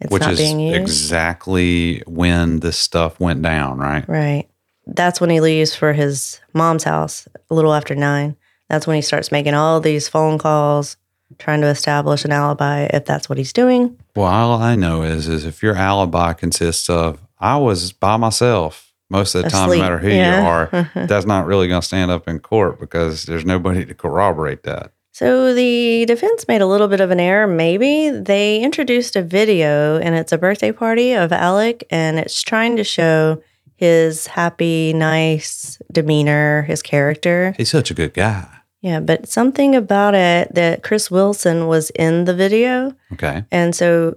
it's 0.00 0.12
which 0.12 0.22
not 0.22 0.32
is 0.32 0.38
being 0.38 0.60
used. 0.60 0.80
exactly 0.80 2.02
when 2.06 2.60
this 2.60 2.76
stuff 2.76 3.20
went 3.20 3.42
down, 3.42 3.78
right? 3.78 4.06
Right. 4.08 4.48
That's 4.86 5.20
when 5.20 5.30
he 5.30 5.40
leaves 5.40 5.74
for 5.74 5.92
his 5.92 6.40
mom's 6.52 6.84
house 6.84 7.28
a 7.50 7.54
little 7.54 7.72
after 7.72 7.94
nine. 7.94 8.36
That's 8.68 8.86
when 8.86 8.96
he 8.96 9.02
starts 9.02 9.30
making 9.30 9.54
all 9.54 9.80
these 9.80 10.08
phone 10.08 10.38
calls, 10.38 10.96
trying 11.38 11.60
to 11.60 11.68
establish 11.68 12.24
an 12.24 12.32
alibi 12.32 12.88
if 12.92 13.04
that's 13.04 13.28
what 13.28 13.38
he's 13.38 13.52
doing. 13.52 13.98
Well, 14.16 14.26
all 14.26 14.60
I 14.60 14.76
know 14.76 15.02
is 15.02 15.28
is 15.28 15.44
if 15.44 15.62
your 15.62 15.76
alibi 15.76 16.32
consists 16.32 16.90
of 16.90 17.20
I 17.38 17.56
was 17.56 17.92
by 17.92 18.16
myself 18.16 18.92
most 19.08 19.34
of 19.34 19.42
the 19.42 19.50
time, 19.50 19.70
no 19.70 19.78
matter 19.78 19.98
who 19.98 20.08
yeah. 20.08 20.40
you 20.40 20.46
are, 20.46 20.90
that's 21.06 21.26
not 21.26 21.46
really 21.46 21.68
going 21.68 21.80
to 21.80 21.86
stand 21.86 22.10
up 22.10 22.28
in 22.28 22.38
court 22.38 22.78
because 22.78 23.24
there's 23.24 23.44
nobody 23.44 23.84
to 23.84 23.94
corroborate 23.94 24.62
that. 24.64 24.92
So 25.12 25.52
the 25.54 26.06
defense 26.06 26.46
made 26.46 26.62
a 26.62 26.66
little 26.66 26.88
bit 26.88 27.00
of 27.00 27.10
an 27.10 27.18
error, 27.18 27.46
maybe. 27.46 28.10
They 28.10 28.62
introduced 28.62 29.16
a 29.16 29.22
video 29.22 29.98
and 29.98 30.14
it's 30.14 30.32
a 30.32 30.38
birthday 30.38 30.72
party 30.72 31.12
of 31.14 31.32
Alec 31.32 31.84
and 31.90 32.18
it's 32.18 32.40
trying 32.40 32.76
to 32.76 32.84
show 32.84 33.42
his 33.74 34.28
happy, 34.28 34.92
nice 34.92 35.80
demeanor, 35.90 36.62
his 36.62 36.82
character. 36.82 37.54
He's 37.56 37.70
such 37.70 37.90
a 37.90 37.94
good 37.94 38.14
guy. 38.14 38.59
Yeah, 38.80 39.00
but 39.00 39.28
something 39.28 39.74
about 39.74 40.14
it 40.14 40.54
that 40.54 40.82
Chris 40.82 41.10
Wilson 41.10 41.66
was 41.66 41.90
in 41.90 42.24
the 42.24 42.34
video. 42.34 42.94
Okay. 43.12 43.44
And 43.50 43.74
so 43.74 44.16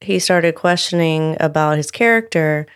he 0.00 0.18
started 0.18 0.54
questioning 0.54 1.36
about 1.40 1.76
his 1.78 1.90
character. 1.90 2.66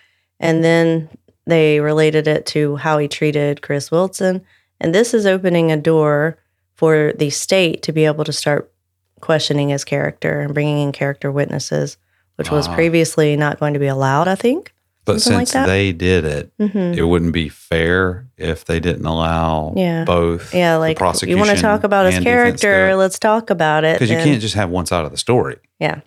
And 0.40 0.64
then 0.64 1.08
they 1.46 1.80
related 1.80 2.26
it 2.26 2.46
to 2.46 2.76
how 2.76 2.98
he 2.98 3.08
treated 3.08 3.60
Chris 3.62 3.90
Wilson. 3.90 4.44
And 4.80 4.94
this 4.94 5.12
is 5.12 5.26
opening 5.26 5.70
a 5.70 5.76
door 5.76 6.38
for 6.74 7.12
the 7.18 7.30
state 7.30 7.82
to 7.82 7.92
be 7.92 8.04
able 8.06 8.24
to 8.24 8.32
start 8.32 8.72
questioning 9.20 9.70
his 9.70 9.84
character 9.84 10.40
and 10.40 10.54
bringing 10.54 10.78
in 10.78 10.92
character 10.92 11.32
witnesses, 11.32 11.96
which 12.36 12.50
was 12.50 12.68
Ah. 12.68 12.74
previously 12.74 13.36
not 13.36 13.58
going 13.58 13.72
to 13.74 13.80
be 13.80 13.86
allowed, 13.86 14.28
I 14.28 14.34
think. 14.34 14.72
But 15.06 15.22
Something 15.22 15.38
like 15.38 15.46
since 15.46 15.52
that? 15.52 15.66
they 15.66 15.92
did 15.92 16.24
it, 16.24 16.52
hmm 16.58 16.92
it 16.94 17.02
wouldn't 17.02 17.32
be 17.32 17.48
fair 17.48 18.26
if 18.36 18.64
they 18.66 18.80
didn't 18.80 19.06
allow 19.06 19.72
Yeah. 19.76 20.04
both. 20.04 20.52
Yeah, 20.52 20.76
like 20.76 20.98
you 21.00 21.38
want 21.38 21.50
to 21.50 21.56
talk 21.62 21.84
about 21.84 22.06
his 22.06 22.16
and 22.16 22.24
defense 22.24 22.60
to 22.60 22.66
character, 22.66 22.96
let's 22.96 23.18
talk 23.18 23.48
about 23.48 23.84
it. 23.84 23.94
because 23.94 24.10
you 24.10 24.16
can't 24.16 24.40
just 24.42 24.56
have 24.56 24.68
one 24.68 24.84
side 24.84 25.04
of 25.04 25.12
the 25.12 25.16
story. 25.16 25.56
Yeah. 25.78 26.00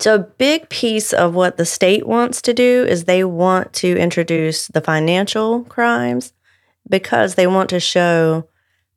So, 0.00 0.14
a 0.16 0.18
big 0.18 0.68
piece 0.70 1.12
of 1.12 1.34
what 1.34 1.56
the 1.56 1.64
state 1.64 2.06
wants 2.06 2.42
to 2.42 2.52
do 2.52 2.84
is 2.88 3.04
they 3.04 3.22
want 3.24 3.72
to 3.74 3.96
introduce 3.96 4.66
the 4.66 4.80
financial 4.80 5.62
crimes 5.64 6.32
because 6.88 7.36
they 7.36 7.46
want 7.46 7.70
to 7.70 7.78
show 7.78 8.48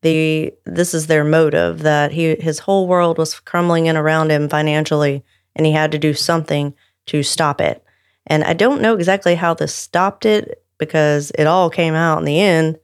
the 0.01 0.53
this 0.65 0.93
is 0.95 1.05
their 1.07 1.23
motive 1.23 1.83
that 1.83 2.13
he 2.13 2.35
his 2.39 2.59
whole 2.59 2.87
world 2.87 3.17
was 3.19 3.39
crumbling 3.39 3.85
in 3.85 3.95
around 3.97 4.31
him 4.31 4.49
financially 4.49 5.23
and 5.55 5.65
he 5.67 5.71
had 5.73 5.91
to 5.91 5.99
do 5.99 6.13
something 6.15 6.73
to 7.07 7.21
stop 7.21 7.61
it. 7.61 7.83
And 8.27 8.43
I 8.43 8.53
don't 8.53 8.81
know 8.81 8.95
exactly 8.95 9.35
how 9.35 9.53
this 9.53 9.73
stopped 9.73 10.25
it 10.25 10.63
because 10.77 11.31
it 11.37 11.45
all 11.45 11.69
came 11.69 11.93
out 11.93 12.19
in 12.19 12.25
the 12.25 12.39
end, 12.39 12.77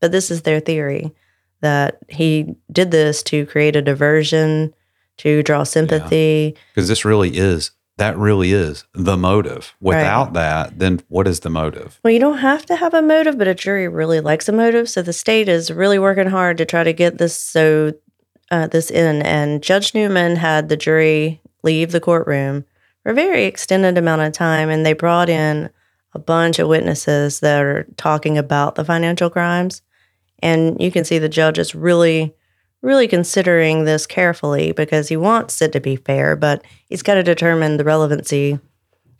but 0.00 0.12
this 0.12 0.30
is 0.30 0.42
their 0.42 0.60
theory 0.60 1.12
that 1.60 1.98
he 2.08 2.54
did 2.70 2.90
this 2.90 3.22
to 3.22 3.46
create 3.46 3.76
a 3.76 3.82
diversion, 3.82 4.74
to 5.18 5.42
draw 5.42 5.62
sympathy. 5.62 6.56
Because 6.74 6.88
this 6.88 7.04
really 7.04 7.36
is 7.36 7.70
that 7.98 8.16
really 8.16 8.52
is 8.52 8.84
the 8.94 9.16
motive. 9.16 9.74
Without 9.80 10.32
that, 10.32 10.78
then 10.78 11.00
what 11.08 11.28
is 11.28 11.40
the 11.40 11.50
motive? 11.50 12.00
Well, 12.02 12.12
you 12.12 12.18
don't 12.18 12.38
have 12.38 12.64
to 12.66 12.76
have 12.76 12.94
a 12.94 13.02
motive, 13.02 13.38
but 13.38 13.48
a 13.48 13.54
jury 13.54 13.86
really 13.86 14.20
likes 14.20 14.48
a 14.48 14.52
motive. 14.52 14.88
So 14.88 15.02
the 15.02 15.12
state 15.12 15.48
is 15.48 15.70
really 15.70 15.98
working 15.98 16.26
hard 16.26 16.58
to 16.58 16.64
try 16.64 16.82
to 16.84 16.92
get 16.92 17.18
this 17.18 17.36
so 17.36 17.92
uh, 18.50 18.66
this 18.66 18.90
in. 18.90 19.22
And 19.22 19.62
Judge 19.62 19.94
Newman 19.94 20.36
had 20.36 20.68
the 20.68 20.76
jury 20.76 21.40
leave 21.62 21.92
the 21.92 22.00
courtroom 22.00 22.64
for 23.02 23.12
a 23.12 23.14
very 23.14 23.44
extended 23.44 23.98
amount 23.98 24.22
of 24.22 24.32
time, 24.32 24.68
and 24.68 24.84
they 24.84 24.92
brought 24.92 25.28
in 25.28 25.70
a 26.14 26.18
bunch 26.18 26.58
of 26.58 26.68
witnesses 26.68 27.40
that 27.40 27.62
are 27.62 27.86
talking 27.96 28.38
about 28.38 28.74
the 28.74 28.84
financial 28.84 29.30
crimes. 29.30 29.82
And 30.40 30.80
you 30.80 30.90
can 30.90 31.04
see 31.04 31.18
the 31.18 31.28
judge 31.28 31.58
is 31.58 31.74
really, 31.74 32.34
really 32.82 33.08
considering 33.08 33.84
this 33.84 34.06
carefully 34.06 34.72
because 34.72 35.08
he 35.08 35.16
wants 35.16 35.62
it 35.62 35.72
to 35.72 35.80
be 35.80 35.96
fair, 35.96 36.36
but 36.36 36.64
he's 36.88 37.02
got 37.02 37.14
to 37.14 37.22
determine 37.22 37.76
the 37.76 37.84
relevancy 37.84 38.58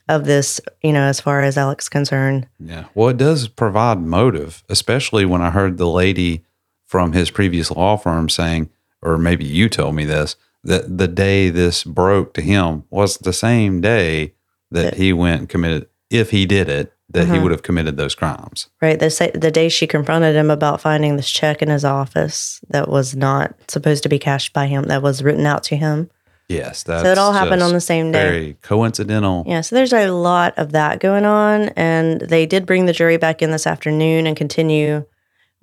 of 0.08 0.24
this, 0.24 0.60
you 0.82 0.92
know, 0.92 1.04
as 1.04 1.20
far 1.20 1.42
as 1.42 1.56
Alex 1.56 1.88
concerned. 1.88 2.46
Yeah. 2.58 2.86
Well, 2.94 3.08
it 3.08 3.16
does 3.16 3.48
provide 3.48 4.00
motive, 4.00 4.62
especially 4.68 5.24
when 5.24 5.40
I 5.40 5.50
heard 5.50 5.78
the 5.78 5.88
lady 5.88 6.44
from 6.84 7.12
his 7.12 7.30
previous 7.30 7.70
law 7.70 7.96
firm 7.96 8.28
saying, 8.28 8.68
or 9.00 9.16
maybe 9.16 9.44
you 9.44 9.68
told 9.68 9.94
me 9.94 10.04
this, 10.04 10.36
that 10.64 10.98
the 10.98 11.08
day 11.08 11.50
this 11.50 11.84
broke 11.84 12.34
to 12.34 12.42
him 12.42 12.84
was 12.90 13.18
the 13.18 13.32
same 13.32 13.80
day 13.80 14.34
that 14.70 14.94
he 14.94 15.12
went 15.12 15.40
and 15.40 15.48
committed, 15.48 15.86
if 16.10 16.30
he 16.30 16.46
did 16.46 16.68
it, 16.68 16.92
that 17.10 17.26
he 17.26 17.32
Uh-huh. 17.32 17.42
would 17.42 17.50
have 17.52 17.62
committed 17.62 17.96
those 17.96 18.14
crimes. 18.14 18.68
Right. 18.80 18.98
The, 18.98 19.30
the 19.34 19.50
day 19.50 19.68
she 19.68 19.86
confronted 19.86 20.34
him 20.34 20.50
about 20.50 20.80
finding 20.80 21.16
this 21.16 21.30
check 21.30 21.60
in 21.60 21.68
his 21.68 21.84
office 21.84 22.60
that 22.70 22.88
was 22.88 23.14
not 23.14 23.54
supposed 23.68 24.02
to 24.04 24.08
be 24.08 24.18
cashed 24.18 24.52
by 24.54 24.66
him, 24.66 24.84
that 24.84 25.02
was 25.02 25.22
written 25.22 25.44
out 25.46 25.62
to 25.64 25.76
him. 25.76 26.10
Yes, 26.48 26.82
that's 26.82 27.02
so 27.04 27.10
it 27.12 27.18
all 27.18 27.32
happened 27.32 27.62
on 27.62 27.72
the 27.72 27.80
same 27.80 28.12
day. 28.12 28.22
Very 28.22 28.56
coincidental. 28.62 29.44
Yeah, 29.46 29.62
so 29.62 29.74
there's 29.76 29.92
a 29.92 30.10
lot 30.10 30.52
of 30.58 30.72
that 30.72 31.00
going 31.00 31.24
on. 31.24 31.70
And 31.76 32.20
they 32.20 32.46
did 32.46 32.66
bring 32.66 32.86
the 32.86 32.92
jury 32.92 33.16
back 33.16 33.42
in 33.42 33.50
this 33.52 33.66
afternoon 33.66 34.26
and 34.26 34.36
continue 34.36 35.04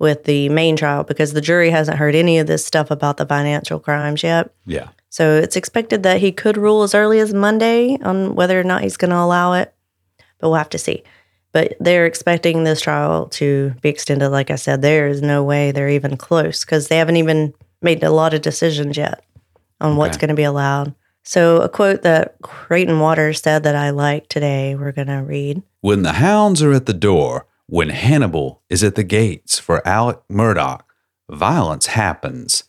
with 0.00 0.24
the 0.24 0.48
main 0.48 0.74
trial 0.76 1.04
because 1.04 1.34
the 1.34 1.40
jury 1.40 1.70
hasn't 1.70 1.98
heard 1.98 2.16
any 2.16 2.38
of 2.38 2.46
this 2.48 2.64
stuff 2.64 2.90
about 2.90 3.18
the 3.18 3.26
financial 3.26 3.78
crimes 3.78 4.22
yet. 4.22 4.52
Yeah. 4.66 4.88
So 5.10 5.36
it's 5.36 5.56
expected 5.56 6.02
that 6.02 6.20
he 6.20 6.32
could 6.32 6.56
rule 6.56 6.82
as 6.82 6.94
early 6.94 7.20
as 7.20 7.34
Monday 7.34 7.98
on 8.02 8.34
whether 8.34 8.58
or 8.58 8.64
not 8.64 8.82
he's 8.82 8.96
going 8.96 9.10
to 9.10 9.18
allow 9.18 9.52
it, 9.52 9.72
but 10.38 10.48
we'll 10.48 10.56
have 10.56 10.70
to 10.70 10.78
see. 10.78 11.04
But 11.52 11.74
they're 11.80 12.06
expecting 12.06 12.64
this 12.64 12.80
trial 12.80 13.26
to 13.26 13.74
be 13.82 13.90
extended. 13.90 14.30
Like 14.30 14.50
I 14.50 14.56
said, 14.56 14.82
there 14.82 15.06
is 15.08 15.20
no 15.20 15.44
way 15.44 15.70
they're 15.70 15.90
even 15.90 16.16
close 16.16 16.64
because 16.64 16.88
they 16.88 16.96
haven't 16.96 17.16
even 17.16 17.52
made 17.82 18.02
a 18.02 18.10
lot 18.10 18.34
of 18.34 18.40
decisions 18.40 18.96
yet 18.96 19.22
on 19.80 19.96
what's 19.96 20.16
going 20.16 20.28
to 20.28 20.34
be 20.34 20.44
allowed. 20.44 20.94
So, 21.22 21.60
a 21.60 21.68
quote 21.68 22.02
that 22.02 22.36
Creighton 22.40 22.98
Waters 22.98 23.42
said 23.42 23.64
that 23.64 23.76
I 23.76 23.90
like 23.90 24.28
today, 24.28 24.74
we're 24.74 24.92
going 24.92 25.08
to 25.08 25.22
read. 25.22 25.62
When 25.80 26.02
the 26.02 26.14
hounds 26.14 26.62
are 26.62 26.72
at 26.72 26.86
the 26.86 26.94
door, 26.94 27.46
when 27.70 27.90
Hannibal 27.90 28.62
is 28.68 28.82
at 28.82 28.96
the 28.96 29.04
gates 29.04 29.58
for 29.60 29.86
Alec 29.86 30.20
Murdaugh, 30.28 30.80
violence 31.30 31.86
happens. 31.86 32.64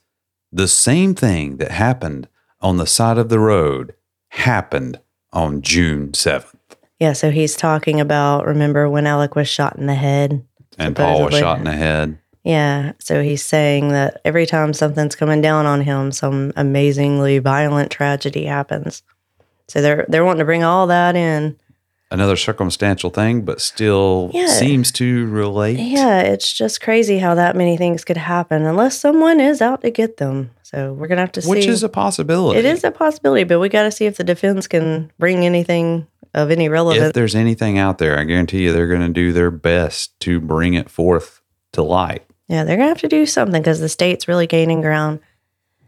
The 0.51 0.67
same 0.67 1.15
thing 1.15 1.57
that 1.57 1.71
happened 1.71 2.27
on 2.61 2.77
the 2.77 2.85
side 2.85 3.17
of 3.17 3.29
the 3.29 3.39
road 3.39 3.95
happened 4.29 4.99
on 5.33 5.63
June 5.63 6.11
7th. 6.11 6.55
Yeah, 6.99 7.13
so 7.13 7.31
he's 7.31 7.55
talking 7.55 7.99
about 7.99 8.45
remember 8.45 8.87
when 8.87 9.07
Alec 9.07 9.35
was 9.35 9.49
shot 9.49 9.75
in 9.75 9.87
the 9.87 9.95
head? 9.95 10.45
And 10.77 10.95
Paul 10.95 11.25
was 11.25 11.33
shot 11.33 11.57
in 11.57 11.63
the 11.63 11.71
head. 11.71 12.19
Yeah, 12.43 12.93
so 12.99 13.23
he's 13.23 13.43
saying 13.43 13.89
that 13.89 14.21
every 14.23 14.45
time 14.45 14.71
something's 14.73 15.15
coming 15.15 15.41
down 15.41 15.65
on 15.65 15.81
him, 15.81 16.11
some 16.11 16.53
amazingly 16.55 17.39
violent 17.39 17.91
tragedy 17.91 18.45
happens. 18.45 19.01
So 19.67 19.81
they're 19.81 20.05
they're 20.07 20.25
wanting 20.25 20.39
to 20.39 20.45
bring 20.45 20.63
all 20.63 20.85
that 20.87 21.15
in. 21.15 21.57
Another 22.11 22.35
circumstantial 22.35 23.09
thing, 23.09 23.41
but 23.41 23.61
still 23.61 24.29
Yeah. 24.33 24.47
seems 24.47 24.91
to 24.93 25.27
relate. 25.27 25.79
Yeah, 25.79 26.19
it's 26.21 26.51
just 26.51 26.81
crazy 26.81 27.19
how 27.19 27.35
that 27.35 27.55
many 27.55 27.77
things 27.77 28.03
could 28.03 28.17
happen 28.17 28.65
unless 28.65 28.99
someone 28.99 29.39
is 29.39 29.61
out 29.61 29.81
to 29.81 29.89
get 29.89 30.17
them. 30.17 30.51
So 30.61 30.93
we're 30.93 31.07
gonna 31.07 31.21
have 31.21 31.31
to 31.33 31.41
see. 31.41 31.49
Which 31.49 31.65
is 31.67 31.83
a 31.83 31.89
possibility. 31.89 32.59
it 32.59 32.65
is 32.65 32.83
a 32.83 32.91
possibility, 32.91 33.45
but 33.45 33.59
we 33.59 33.69
got 33.69 33.83
to 33.83 33.91
see 33.91 34.05
if 34.05 34.17
the 34.17 34.23
defense 34.25 34.67
can 34.67 35.11
bring 35.19 35.45
anything 35.45 36.05
of 36.33 36.51
any 36.51 36.69
relevance. 36.69 37.07
If 37.07 37.13
there's 37.13 37.35
anything 37.35 37.77
out 37.77 37.97
there, 37.97 38.17
I 38.19 38.23
guarantee 38.25 38.63
you 38.63 38.71
they're 38.73 38.87
going 38.87 39.01
to 39.01 39.09
do 39.09 39.31
their 39.33 39.51
best 39.51 40.17
to 40.21 40.39
bring 40.39 40.73
it 40.73 40.89
forth 40.89 41.41
to 41.73 41.81
light. 41.81 42.23
Yeah, 42.49 42.65
they're 42.65 42.75
gonna 42.75 42.89
have 42.89 42.99
to 43.01 43.07
do 43.07 43.25
something 43.25 43.61
because 43.61 43.79
the 43.79 43.87
state's 43.87 44.27
really 44.27 44.47
gaining 44.47 44.81
ground. 44.81 45.19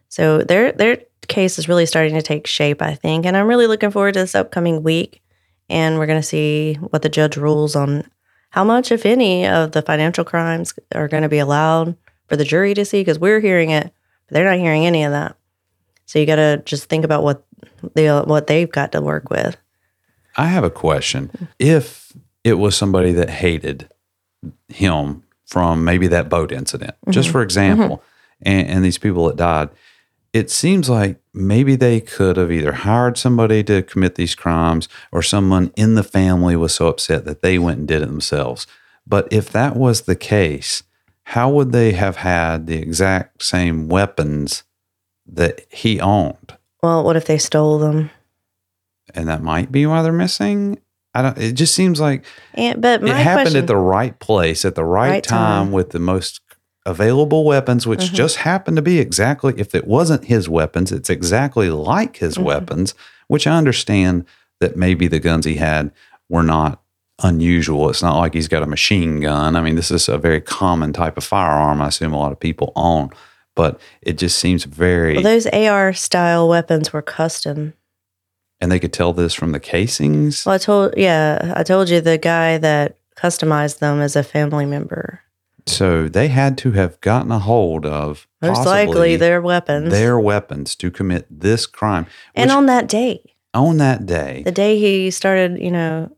So 0.07 0.39
their 0.39 0.71
their 0.71 0.99
case 1.27 1.57
is 1.59 1.67
really 1.67 1.85
starting 1.85 2.13
to 2.15 2.21
take 2.21 2.47
shape, 2.47 2.81
I 2.81 2.93
think, 2.95 3.25
and 3.25 3.35
I'm 3.35 3.47
really 3.47 3.67
looking 3.67 3.91
forward 3.91 4.13
to 4.13 4.21
this 4.21 4.35
upcoming 4.35 4.83
week. 4.83 5.21
And 5.73 5.97
we're 5.97 6.05
gonna 6.07 6.23
see 6.23 6.75
what 6.75 7.01
the 7.01 7.09
judge 7.09 7.35
rules 7.35 7.75
on 7.75 8.09
how 8.53 8.63
much, 8.63 8.91
if 8.91 9.07
any, 9.07 9.47
of 9.47 9.71
the 9.71 9.81
financial 9.81 10.23
crimes 10.23 10.75
are 10.93 11.07
going 11.07 11.23
to 11.23 11.29
be 11.29 11.39
allowed 11.39 11.97
for 12.27 12.35
the 12.35 12.45
jury 12.45 12.75
to 12.75 12.85
see 12.85 13.01
because 13.01 13.17
we're 13.17 13.39
hearing 13.39 13.71
it, 13.71 13.91
but 14.27 14.35
they're 14.35 14.45
not 14.45 14.59
hearing 14.59 14.85
any 14.85 15.03
of 15.03 15.11
that. 15.11 15.35
So 16.05 16.19
you 16.19 16.27
got 16.27 16.35
to 16.35 16.61
just 16.63 16.83
think 16.83 17.03
about 17.03 17.23
what 17.23 17.43
they 17.95 18.09
what 18.09 18.45
they've 18.45 18.71
got 18.71 18.91
to 18.91 19.01
work 19.01 19.31
with. 19.31 19.57
I 20.37 20.45
have 20.45 20.63
a 20.63 20.69
question. 20.69 21.31
If 21.57 22.13
it 22.43 22.59
was 22.59 22.77
somebody 22.77 23.11
that 23.13 23.31
hated 23.31 23.89
him 24.67 25.23
from 25.47 25.83
maybe 25.83 26.05
that 26.09 26.29
boat 26.29 26.51
incident, 26.51 26.93
just 27.09 27.29
mm-hmm. 27.29 27.31
for 27.31 27.41
example, 27.41 27.97
mm-hmm. 27.97 28.49
and, 28.49 28.67
and 28.67 28.85
these 28.85 28.99
people 28.99 29.25
that 29.29 29.37
died, 29.37 29.69
it 30.33 30.49
seems 30.49 30.89
like 30.89 31.19
maybe 31.33 31.75
they 31.75 32.01
could 32.01 32.37
have 32.37 32.51
either 32.51 32.71
hired 32.73 33.17
somebody 33.17 33.63
to 33.63 33.83
commit 33.83 34.15
these 34.15 34.35
crimes 34.35 34.89
or 35.11 35.21
someone 35.21 35.71
in 35.75 35.93
the 35.95 36.03
family 36.03 36.55
was 36.55 36.73
so 36.73 36.87
upset 36.87 37.23
that 37.25 37.41
they 37.41 37.59
went 37.59 37.77
and 37.79 37.87
did 37.87 38.01
it 38.01 38.07
themselves. 38.07 38.65
But 39.05 39.31
if 39.31 39.51
that 39.51 39.75
was 39.75 40.01
the 40.01 40.15
case, 40.15 40.83
how 41.25 41.49
would 41.51 41.71
they 41.71 41.91
have 41.93 42.17
had 42.17 42.67
the 42.67 42.77
exact 42.77 43.43
same 43.43 43.87
weapons 43.87 44.63
that 45.27 45.65
he 45.69 45.99
owned? 45.99 46.57
Well, 46.81 47.03
what 47.03 47.15
if 47.15 47.25
they 47.25 47.37
stole 47.37 47.77
them? 47.79 48.09
And 49.13 49.27
that 49.27 49.43
might 49.43 49.71
be 49.71 49.85
why 49.85 50.01
they're 50.01 50.11
missing. 50.11 50.79
I 51.13 51.21
don't. 51.21 51.37
It 51.37 51.53
just 51.53 51.75
seems 51.75 51.99
like 51.99 52.25
And, 52.55 52.81
but 52.81 53.03
my 53.03 53.11
it 53.11 53.15
happened 53.23 53.43
question, 53.49 53.61
at 53.61 53.67
the 53.67 53.77
right 53.77 54.17
place 54.19 54.65
at 54.65 54.73
the 54.75 54.83
right, 54.83 55.09
Right 55.09 55.23
time, 55.23 55.65
time. 55.65 55.71
with 55.71 55.91
the 55.91 55.99
most 55.99 56.42
available 56.85 57.45
weapons, 57.45 57.87
which 57.87 58.11
Mhm. 58.11 58.13
just 58.13 58.37
happened 58.37 58.75
to 58.77 58.81
be 58.81 58.99
exactly. 58.99 59.53
If 59.57 59.73
it 59.73 59.87
wasn't 59.87 60.25
his 60.25 60.49
weapons, 60.49 60.91
it's 60.91 61.09
exactly 61.09 61.69
like 61.69 62.17
his 62.17 62.37
Mhm. 62.37 62.43
weapons. 62.43 62.93
Which 63.27 63.47
I 63.47 63.57
understand 63.57 64.25
that 64.59 64.75
maybe 64.75 65.07
the 65.07 65.19
guns 65.19 65.45
he 65.45 65.55
had 65.55 65.91
were 66.29 66.43
not 66.43 66.81
unusual. 67.21 67.89
It's 67.89 68.01
not 68.03 68.17
like 68.17 68.33
he's 68.33 68.47
got 68.49 68.63
a 68.63 68.67
machine 68.67 69.21
gun. 69.21 69.55
I 69.55 69.61
mean, 69.61 69.75
this 69.75 69.91
is 69.91 70.09
a 70.09 70.17
very 70.17 70.41
common 70.41 70.91
type 70.93 71.15
of 71.17 71.23
firearm. 71.23 71.81
I 71.81 71.87
assume 71.87 72.13
a 72.13 72.19
lot 72.19 72.31
of 72.33 72.39
people 72.39 72.73
own, 72.75 73.09
but 73.55 73.79
it 74.01 74.17
just 74.17 74.37
seems 74.37 74.65
very. 74.65 75.13
well, 75.15 75.23
those 75.23 75.47
AR 75.53 75.93
style 75.93 76.49
weapons 76.49 76.91
were 76.91 77.01
custom. 77.01 77.73
and 78.61 78.71
they 78.71 78.79
could 78.79 78.93
tell 78.93 79.11
this 79.11 79.33
from 79.33 79.51
the 79.51 79.59
casings. 79.59 80.45
Well, 80.45 80.55
I 80.55 80.57
told 80.57 80.93
yeah, 80.95 81.53
I 81.55 81.63
told 81.63 81.89
you 81.89 81.99
the 81.99 82.17
guy 82.17 82.57
that 82.59 82.95
customized 83.17 83.79
them 83.79 83.99
is 83.99 84.15
a 84.15 84.23
family 84.23 84.65
member. 84.65 85.19
So 85.65 86.07
they 86.09 86.27
had 86.27 86.57
to 86.59 86.71
have 86.71 86.99
gotten 87.01 87.31
a 87.31 87.39
hold 87.39 87.85
of 87.85 88.27
Most 88.41 88.65
likely 88.65 89.15
their 89.15 89.41
weapons. 89.41 89.91
their 89.91 90.19
weapons 90.19 90.75
to 90.75 90.91
commit 90.91 91.25
this 91.29 91.65
crime. 91.65 92.05
and 92.35 92.51
on 92.51 92.65
that 92.67 92.87
day, 92.87 93.35
on 93.53 93.77
that 93.77 94.05
day 94.05 94.41
the 94.45 94.51
day 94.51 94.77
he 94.79 95.11
started, 95.11 95.59
you 95.59 95.71
know, 95.71 96.15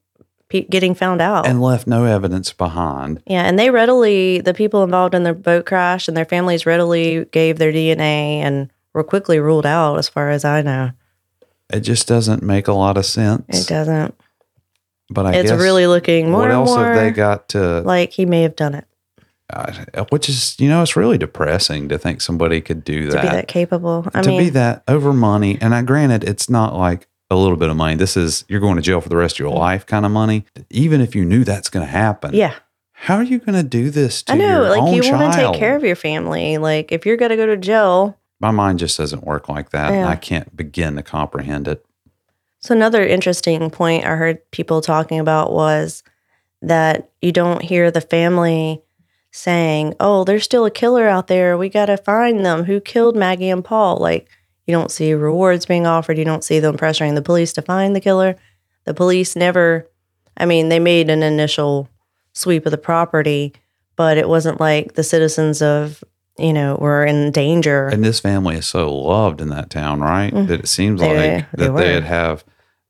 getting 0.50 0.96
found 0.96 1.22
out. 1.22 1.46
and 1.46 1.62
left 1.62 1.86
no 1.86 2.06
evidence 2.06 2.54
behind. 2.54 3.22
yeah, 3.28 3.44
and 3.44 3.60
they 3.60 3.70
readily, 3.70 4.42
the 4.42 4.54
people 4.54 4.84
involved 4.84 5.14
in 5.14 5.24
the 5.24 5.34
boat 5.34 5.66
crash 5.66 6.08
and 6.08 6.16
their 6.16 6.26
families 6.26 6.66
readily 6.66 7.26
gave 7.26 7.58
their 7.58 7.72
DNA 7.72 8.40
and 8.40 8.72
were 8.94 9.04
quickly 9.04 9.40
ruled 9.40 9.66
out, 9.66 9.98
as 9.98 10.08
far 10.08 10.30
as 10.30 10.46
I 10.46 10.62
know. 10.62 10.92
It 11.70 11.82
just 11.82 12.08
doesn't 12.08 12.44
make 12.44 12.68
a 12.68 12.74
lot 12.74 12.98
of 12.98 13.06
sense. 13.06 13.44
It 13.50 13.68
doesn't. 13.68 14.16
But 15.10 15.26
I 15.28 15.36
it's 15.36 15.52
really 15.52 15.86
looking 15.86 16.32
more 16.32 16.42
what 16.42 16.46
and 16.46 16.54
else 16.54 16.70
more 16.70 16.86
have 16.86 16.96
they 16.96 17.12
got 17.12 17.50
to? 17.50 17.82
like 17.82 18.12
he 18.12 18.26
may 18.26 18.42
have 18.42 18.56
done 18.56 18.74
it 18.74 18.86
uh, 19.54 20.06
which 20.10 20.28
is 20.30 20.56
you 20.60 20.68
know 20.68 20.82
it's 20.82 20.96
really 20.96 21.18
depressing 21.18 21.88
to 21.90 21.98
think 21.98 22.22
somebody 22.22 22.62
could 22.62 22.84
do 22.84 23.12
that 23.12 23.22
to 23.22 23.28
be 23.28 23.36
that 23.36 23.48
capable. 23.48 24.08
I 24.14 24.22
to 24.22 24.30
mean, 24.30 24.40
be 24.40 24.50
that 24.52 24.84
over 24.88 25.14
money. 25.14 25.58
And 25.62 25.74
I 25.76 25.82
granted 25.84 26.24
it's 26.24 26.50
not 26.50 26.76
like 26.76 27.08
a 27.30 27.36
little 27.36 27.58
bit 27.58 27.70
of 27.70 27.76
money. 27.76 27.96
This 27.96 28.18
is 28.18 28.44
you're 28.48 28.60
going 28.60 28.76
to 28.76 28.82
jail 28.82 29.02
for 29.02 29.10
the 29.10 29.16
rest 29.18 29.36
of 29.36 29.40
your 29.40 29.50
life 29.56 29.86
kind 29.86 30.06
of 30.06 30.12
money. 30.12 30.46
Even 30.70 31.02
if 31.02 31.16
you 31.16 31.26
knew 31.26 31.44
that's 31.44 31.70
going 31.70 31.86
to 31.86 31.92
happen, 31.92 32.34
yeah. 32.34 32.56
How 32.98 33.18
are 33.18 33.24
you 33.24 33.40
going 33.40 33.56
to 33.56 33.64
do 33.64 33.90
this 33.92 34.24
to 34.24 34.34
I 34.34 34.38
know, 34.38 34.62
like 34.64 34.96
you 34.96 35.12
want 35.12 35.34
to 35.34 35.38
take 35.40 35.60
care 35.60 35.76
of 35.76 35.84
your 35.84 35.98
family. 35.98 36.58
Like 36.58 36.92
if 36.92 37.06
you're 37.06 37.18
gonna 37.18 37.36
go 37.36 37.46
to 37.46 37.58
jail, 37.58 38.18
My 38.40 38.52
mind 38.52 38.80
just 38.80 38.98
doesn't 38.98 39.24
work 39.26 39.50
like 39.50 39.72
that. 39.72 39.92
and 39.92 40.08
I 40.08 40.16
can't 40.16 40.56
begin 40.56 40.96
to 40.96 41.04
comprehend 41.04 41.68
it. 41.68 41.86
So 42.62 42.74
another 42.74 43.06
interesting 43.06 43.70
point 43.70 44.06
I 44.06 44.16
heard 44.16 44.50
people 44.50 44.82
talking 44.82 45.20
about 45.20 45.52
was 45.52 46.04
that 46.62 47.12
you 47.22 47.32
don't 47.32 47.62
hear 47.62 47.92
the 47.92 48.02
family 48.02 48.82
saying, 49.36 49.94
"Oh, 50.00 50.24
there's 50.24 50.44
still 50.44 50.66
a 50.66 50.72
killer 50.72 51.08
out 51.08 51.28
there. 51.28 51.58
We 51.58 51.70
got 51.70 51.88
to 51.88 51.98
find 51.98 52.46
them. 52.46 52.64
Who 52.64 52.80
killed 52.80 53.16
Maggie 53.16 53.50
and 53.50 53.64
Paul?" 53.64 53.98
Like 53.98 54.28
you 54.66 54.72
don't 54.74 54.92
see 54.92 55.14
rewards 55.14 55.66
being 55.66 55.86
offered. 55.86 56.18
You 56.18 56.26
don't 56.26 56.44
see 56.44 56.60
them 56.60 56.78
pressuring 56.78 57.16
the 57.16 57.22
police 57.22 57.54
to 57.54 57.62
find 57.62 57.96
the 57.96 58.02
killer. 58.02 58.36
The 58.86 58.94
police 58.94 59.36
never 59.36 59.88
I 60.38 60.46
mean, 60.46 60.68
they 60.70 60.80
made 60.80 61.10
an 61.10 61.24
initial 61.24 61.88
sweep 62.34 62.66
of 62.66 62.72
the 62.72 62.78
property, 62.78 63.54
but 63.96 64.18
it 64.18 64.28
wasn't 64.28 64.60
like 64.60 64.94
the 64.96 65.04
citizens 65.04 65.62
of, 65.62 66.04
you 66.38 66.52
know, 66.52 66.76
were 66.82 67.06
in 67.06 67.32
danger. 67.32 67.88
And 67.88 68.04
this 68.04 68.20
family 68.20 68.56
is 68.58 68.66
so 68.68 68.94
loved 68.94 69.40
in 69.40 69.48
that 69.50 69.70
town, 69.70 70.02
right? 70.02 70.34
Mhm. 70.34 70.48
That 70.48 70.60
it 70.60 70.68
seems 70.68 71.00
They- 71.00 71.08
like 71.38 71.52
they 71.52 71.64
that 71.66 71.74
were. 71.74 71.80
they'd 71.80 72.04
have 72.04 72.44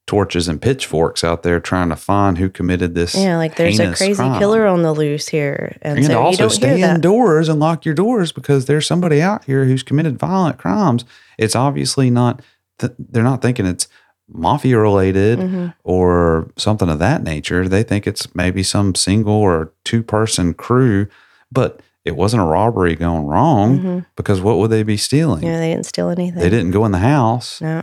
torches 0.07 0.47
and 0.47 0.61
pitchforks 0.61 1.23
out 1.23 1.41
there 1.43 1.59
trying 1.59 1.89
to 1.89 1.95
find 1.95 2.37
who 2.37 2.47
committed 2.49 2.93
this. 2.93 3.15
yeah, 3.15 3.37
like 3.37 3.55
there's 3.55 3.79
a 3.79 3.93
crazy 3.93 4.13
crime. 4.15 4.37
killer 4.39 4.67
on 4.67 4.83
the 4.83 4.93
loose 4.93 5.27
here. 5.27 5.77
And, 5.81 5.97
And 5.97 6.05
so 6.05 6.11
you 6.13 6.17
also 6.19 6.37
don't 6.43 6.49
stay 6.51 6.81
indoors 6.81 7.49
and 7.49 7.59
lock 7.59 7.85
your 7.85 7.95
doors 7.95 8.31
because 8.31 8.65
there's 8.67 8.85
somebody 8.85 9.21
out 9.21 9.45
here 9.45 9.65
who's 9.65 9.81
committed 9.83 10.19
violent 10.19 10.57
crimes. 10.59 11.05
It's 11.39 11.55
obviously 11.55 12.09
not. 12.11 12.41
Th- 12.79 12.93
they're 12.99 13.23
not 13.23 13.41
thinking 13.41 13.65
it's 13.65 13.87
mafia 14.29 14.77
related 14.77 15.39
Mhm. 15.39 15.73
or 15.83 16.51
something 16.57 16.89
of 16.89 16.99
that 16.99 17.23
nature. 17.23 17.67
They 17.67 17.83
think 17.83 18.05
it's 18.05 18.33
maybe 18.35 18.61
some 18.63 18.93
single 18.95 19.33
or 19.33 19.71
two 19.85 20.03
person 20.03 20.53
crew, 20.53 21.07
but 21.51 21.79
it 22.03 22.15
wasn't 22.15 22.43
a 22.43 22.45
robbery 22.45 22.95
going 22.95 23.25
wrong 23.25 23.79
Mhm. 23.79 24.05
because 24.15 24.39
what 24.41 24.57
would 24.59 24.69
they 24.71 24.83
be 24.83 24.97
stealing? 24.97 25.43
Yeah, 25.43 25.57
they 25.59 25.71
didn't 25.71 25.85
steal 25.87 26.09
anything. 26.09 26.39
They 26.41 26.49
didn't 26.49 26.71
go 26.71 26.85
in 26.85 26.91
the 26.91 26.99
house. 26.99 27.59
No. 27.61 27.81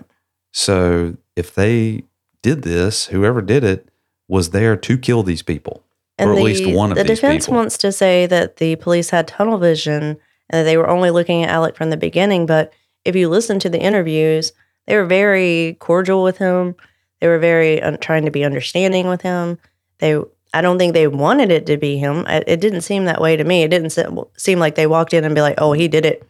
So 0.53 1.17
if 1.37 1.55
they 1.55 2.05
did 2.43 2.63
this, 2.63 3.07
whoever 3.07 3.41
did 3.41 3.65
it 3.65 3.89
was 4.29 4.51
there 4.51 4.77
to 4.77 4.99
kill 4.99 5.23
these 5.23 5.43
people. 5.43 5.83
or 6.19 6.35
at 6.35 6.43
least 6.43 6.67
one 6.67 6.91
of 6.93 6.99
the 6.99 7.05
these 7.05 7.19
defense 7.19 7.47
people. 7.47 7.57
wants 7.57 7.79
to 7.79 7.91
say 7.91 8.27
that 8.27 8.57
the 8.57 8.77
police 8.77 9.11
had 9.11 9.27
tunnel 9.27 9.59
vision 9.59 10.03
and 10.03 10.19
that 10.51 10.65
they 10.65 10.77
were 10.77 10.89
only 10.89 11.11
looking 11.11 11.43
at 11.43 11.51
Alec 11.51 11.77
from 11.77 11.91
the 11.91 11.97
beginning. 11.97 12.47
But 12.47 12.73
if 13.05 13.17
you 13.17 13.29
listen 13.29 13.59
to 13.61 13.69
the 13.71 13.81
interviews, 13.81 14.53
they 14.87 14.97
were 14.97 15.05
very 15.07 15.77
cordial 15.81 16.23
with 16.23 16.39
him. 16.39 16.75
They 17.21 17.29
were 17.29 17.39
very 17.39 17.81
un- 17.83 17.99
trying 17.99 18.25
to 18.25 18.31
be 18.31 18.45
understanding 18.45 19.09
with 19.09 19.23
him. 19.23 19.59
They, 19.99 20.21
I 20.53 20.61
don't 20.61 20.79
think 20.79 20.93
they 20.93 21.07
wanted 21.07 21.51
it 21.51 21.67
to 21.67 21.77
be 21.77 21.97
him. 21.97 22.27
It, 22.27 22.45
it 22.47 22.61
didn't 22.61 22.83
seem 22.83 23.05
that 23.07 23.21
way 23.21 23.37
to 23.37 23.45
me. 23.45 23.63
It 23.63 23.69
didn't 23.69 23.91
se- 23.91 24.07
seem 24.37 24.59
like 24.59 24.75
they 24.75 24.87
walked 24.87 25.15
in 25.15 25.25
and 25.25 25.35
be 25.35 25.41
like, 25.41 25.55
"Oh, 25.59 25.73
he 25.73 25.89
did 25.89 26.05
it," 26.05 26.29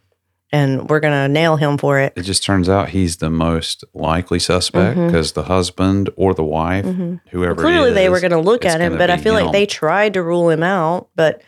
and 0.52 0.88
we're 0.88 1.00
gonna 1.00 1.28
nail 1.28 1.56
him 1.56 1.78
for 1.78 1.98
it. 1.98 2.12
It 2.14 2.22
just 2.22 2.44
turns 2.44 2.68
out 2.68 2.90
he's 2.90 3.16
the 3.16 3.30
most 3.30 3.84
likely 3.94 4.38
suspect 4.38 4.96
because 4.96 5.32
the 5.32 5.44
husband 5.44 6.10
or 6.16 6.34
the 6.34 6.44
wife, 6.44 6.84
whoever. 6.84 7.16
Mm-hmm. 7.54 7.60
Clearly, 7.60 7.92
they 7.92 8.08
were 8.08 8.20
going 8.20 8.32
to 8.32 8.38
look 8.38 8.64
at 8.64 8.80
him, 8.80 8.98
but 8.98 9.10
I 9.10 9.16
feel 9.16 9.34
like 9.34 9.52
they 9.52 9.66
tried 9.66 10.14
to 10.14 10.22
rule 10.22 10.50
him 10.50 10.62
out. 10.62 11.08
But 11.16 11.42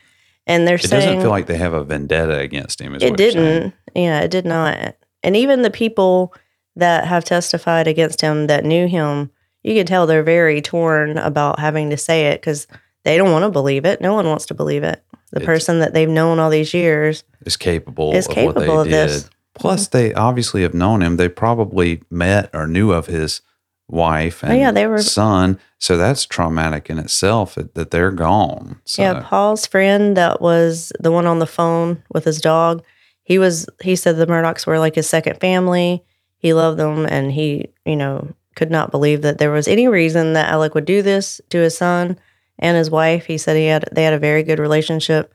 and 0.46 0.66
they're 0.66 0.76
It 0.76 0.82
saying 0.82 1.02
it 1.02 1.06
doesn't 1.06 1.20
feel 1.20 1.30
like 1.30 1.46
they 1.46 1.58
have 1.58 1.74
a 1.74 1.84
vendetta 1.84 2.38
against 2.38 2.80
him. 2.80 2.94
Is 2.94 3.02
it 3.02 3.10
what 3.10 3.20
you're 3.20 3.30
saying. 3.30 3.60
didn't. 3.60 3.74
Yeah, 3.94 4.20
it 4.20 4.30
did 4.30 4.46
not. 4.46 4.96
And 5.22 5.36
even 5.36 5.62
the 5.62 5.70
people 5.70 6.34
that 6.76 7.06
have 7.06 7.24
testified 7.24 7.86
against 7.86 8.20
him 8.20 8.46
that 8.48 8.64
knew 8.64 8.86
him, 8.86 9.30
you 9.62 9.74
can 9.74 9.86
tell 9.86 10.06
they're 10.06 10.22
very 10.22 10.60
torn 10.60 11.16
about 11.18 11.58
having 11.58 11.90
to 11.90 11.96
say 11.96 12.26
it 12.26 12.40
because 12.40 12.66
they 13.04 13.16
don't 13.16 13.32
want 13.32 13.44
to 13.44 13.50
believe 13.50 13.84
it. 13.84 14.00
No 14.00 14.14
one 14.14 14.26
wants 14.26 14.46
to 14.46 14.54
believe 14.54 14.82
it. 14.82 15.02
The 15.34 15.40
It's- 15.40 15.46
person 15.46 15.80
that 15.80 15.92
they've 15.94 16.08
known 16.08 16.38
all 16.38 16.48
these 16.50 16.72
years. 16.72 17.24
is 17.44 17.56
capable 17.58 18.14
Is 18.14 18.26
of 18.26 18.34
capable 18.34 18.66
what 18.76 18.86
of 18.86 18.92
did. 18.92 19.08
this. 19.10 19.28
Plus, 19.54 19.88
they 19.88 20.14
obviously 20.14 20.62
have 20.62 20.74
known 20.74 21.02
him. 21.02 21.16
They 21.16 21.28
probably 21.28 22.00
met 22.10 22.48
or 22.54 22.66
knew 22.66 22.90
of 22.92 23.06
his 23.06 23.40
wife 23.88 24.42
and 24.42 24.52
Oh, 24.52 24.56
yeah, 24.56 24.70
they 24.70 24.86
were- 24.86 25.02
son. 25.02 25.58
So 25.78 25.96
that's 25.98 26.24
traumatic 26.24 26.88
in 26.88 26.98
itself 26.98 27.54
that, 27.56 27.74
that 27.74 27.90
they're 27.90 28.10
gone. 28.10 28.76
So 28.86 29.02
Yeah, 29.02 29.20
Paul's 29.22 29.66
friend 29.66 30.16
that 30.16 30.40
was 30.40 30.90
the 30.98 31.12
one 31.12 31.26
on 31.26 31.38
the 31.38 31.46
phone 31.46 32.02
with 32.12 32.24
his 32.24 32.40
dog. 32.40 32.82
He 33.22 33.38
was 33.38 33.66
he 33.82 33.94
said 33.96 34.16
the 34.16 34.26
Murdaughs 34.26 34.66
were 34.66 34.78
like 34.78 34.94
his 34.94 35.08
second 35.08 35.38
family. 35.40 36.02
He 36.38 36.54
loved 36.54 36.78
them 36.78 37.06
and 37.06 37.32
he, 37.32 37.68
you 37.84 37.96
know, 37.96 38.28
could 38.56 38.70
not 38.70 38.90
believe 38.90 39.20
that 39.22 39.38
there 39.38 39.50
was 39.50 39.68
any 39.68 39.86
reason 39.88 40.32
that 40.34 40.48
Alec 40.48 40.74
would 40.74 40.84
do 40.86 41.02
this 41.02 41.40
to 41.50 41.58
his 41.58 41.76
son 41.76 42.18
and 42.58 42.76
his 42.76 42.90
wife. 42.90 43.26
He 43.26 43.38
said 43.38 43.56
he 43.56 43.66
had 43.66 43.84
they 43.92 44.04
had 44.04 44.14
a 44.14 44.18
very 44.18 44.42
good 44.42 44.58
relationship, 44.58 45.32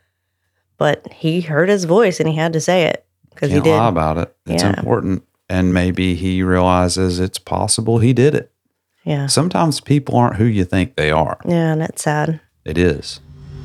but 0.78 1.12
he 1.12 1.42
heard 1.42 1.70
his 1.70 1.86
voice 1.86 2.20
and 2.20 2.30
he 2.30 2.36
had 2.36 2.54
to 2.54 2.62
say 2.62 2.84
it 2.86 3.06
because 3.30 3.52
he 3.52 3.60
did. 3.60 3.76
lie 3.78 3.88
about 3.90 4.18
it. 4.18 4.36
It's 4.46 4.64
Yeah. 4.64 4.76
important. 4.78 5.24
And 5.50 5.74
maybe 5.74 6.14
he 6.16 6.44
realizes 6.44 7.20
it's 7.20 7.40
possible 7.40 7.98
he 8.00 8.14
did 8.14 8.36
it. 8.36 8.52
Yeah. 9.04 9.26
Sometimes 9.28 9.82
people 9.82 10.16
aren't 10.16 10.36
who 10.36 10.46
you 10.46 10.64
think 10.64 10.96
they 10.96 11.10
are. 11.10 11.38
Yeah, 11.46 11.72
and 11.72 11.82
that's 11.82 12.04
sad. 12.04 12.40
It 12.66 12.78
is. 12.78 13.20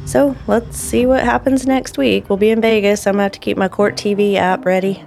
So 0.06 0.34
let's 0.46 0.76
see 0.78 1.04
what 1.06 1.24
happens 1.24 1.66
next 1.66 1.98
week. 1.98 2.28
We'll 2.28 2.36
be 2.38 2.50
in 2.50 2.60
Vegas. 2.60 3.06
I'm 3.06 3.14
gonna 3.14 3.24
have 3.24 3.32
to 3.32 3.38
keep 3.38 3.56
my 3.56 3.68
court 3.68 3.96
TV 3.96 4.36
app 4.36 4.64
ready. 4.64 5.02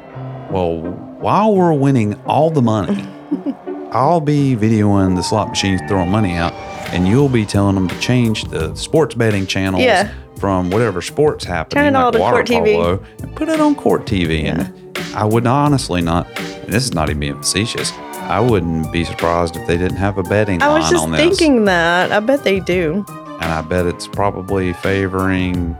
Well, 0.51 0.77
while 1.19 1.53
we're 1.55 1.73
winning 1.73 2.13
all 2.25 2.49
the 2.51 2.61
money, 2.61 3.03
I'll 3.91 4.21
be 4.21 4.55
videoing 4.55 5.15
the 5.15 5.21
slot 5.23 5.49
machines 5.49 5.81
throwing 5.87 6.09
money 6.09 6.33
out, 6.33 6.53
and 6.93 7.07
you'll 7.07 7.29
be 7.29 7.45
telling 7.45 7.75
them 7.75 7.87
to 7.87 7.99
change 7.99 8.43
the 8.45 8.73
sports 8.75 9.15
betting 9.15 9.47
channels 9.47 9.83
Yeah. 9.83 10.09
from 10.37 10.69
whatever 10.69 11.01
sports 11.01 11.45
happening, 11.45 11.83
Turn 11.85 11.95
it 11.95 11.97
all 11.97 12.05
like 12.05 12.13
to 12.13 12.19
water 12.19 12.35
Court 12.37 12.47
TV. 12.47 12.73
polo, 12.75 12.99
and 13.21 13.35
put 13.35 13.49
it 13.49 13.59
on 13.59 13.75
court 13.75 14.05
TV. 14.05 14.45
And 14.45 14.71
I 15.15 15.23
would 15.25 15.47
honestly 15.47 16.01
not. 16.01 16.27
And 16.37 16.73
this 16.73 16.83
is 16.83 16.93
not 16.93 17.09
even 17.09 17.19
being 17.21 17.37
facetious. 17.37 17.91
I 18.21 18.41
wouldn't 18.41 18.91
be 18.91 19.05
surprised 19.05 19.55
if 19.55 19.65
they 19.67 19.77
didn't 19.77 19.97
have 19.97 20.17
a 20.17 20.23
betting 20.23 20.61
I 20.61 20.67
line 20.67 20.81
was 20.81 20.89
just 20.89 21.09
thinking 21.11 21.63
that. 21.65 22.11
I 22.11 22.19
bet 22.19 22.43
they 22.43 22.59
do. 22.59 23.05
and 23.39 23.53
I 23.53 23.61
bet 23.61 23.85
it's 23.85 24.07
probably 24.07 24.73
favoring 24.73 25.77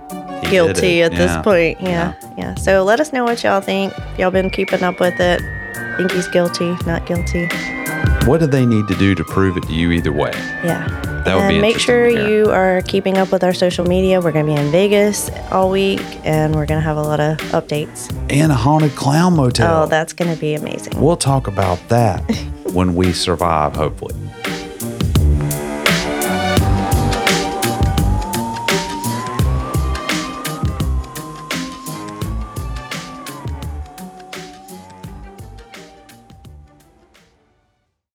guilty 0.49 1.01
at 1.03 1.11
this 1.11 1.35
point. 1.43 1.81
Yeah, 1.81 2.13
yeah. 2.37 2.55
So 2.55 2.83
let 2.85 2.99
us 3.01 3.11
know 3.11 3.25
what 3.25 3.43
y'all 3.43 3.59
think. 3.61 3.91
Y'all 4.17 4.31
been 4.31 4.49
keeping 4.49 4.81
up 4.81 4.99
with 5.01 5.19
it. 5.19 5.41
Think 5.97 6.11
he's 6.11 6.27
guilty, 6.29 6.73
not 6.85 7.05
guilty. 7.05 7.49
What 8.27 8.41
do 8.41 8.47
they 8.47 8.65
need 8.65 8.89
to 8.89 8.95
do 8.95 9.15
to 9.15 9.23
prove 9.23 9.55
it 9.55 9.63
to 9.63 9.73
you 9.73 9.93
either 9.93 10.11
way? 10.11 10.31
Yeah. 10.61 10.85
That 11.23 11.35
would 11.35 11.43
and 11.43 11.55
be 11.55 11.61
make 11.61 11.79
sure 11.79 12.09
you 12.09 12.51
are 12.51 12.81
keeping 12.81 13.17
up 13.17 13.31
with 13.31 13.41
our 13.41 13.53
social 13.53 13.85
media. 13.85 14.19
We're 14.19 14.33
going 14.33 14.45
to 14.45 14.53
be 14.53 14.59
in 14.59 14.69
Vegas 14.69 15.29
all 15.49 15.69
week 15.69 16.01
and 16.25 16.53
we're 16.53 16.65
going 16.65 16.79
to 16.79 16.83
have 16.83 16.97
a 16.97 17.01
lot 17.01 17.21
of 17.21 17.37
updates. 17.53 18.13
And 18.29 18.51
a 18.51 18.55
haunted 18.55 18.97
clown 18.97 19.37
motel. 19.37 19.83
Oh, 19.83 19.87
that's 19.87 20.11
going 20.11 20.33
to 20.33 20.39
be 20.39 20.55
amazing. 20.55 20.99
We'll 20.99 21.15
talk 21.15 21.47
about 21.47 21.79
that 21.87 22.19
when 22.73 22.95
we 22.95 23.13
survive, 23.13 23.77
hopefully. 23.77 24.13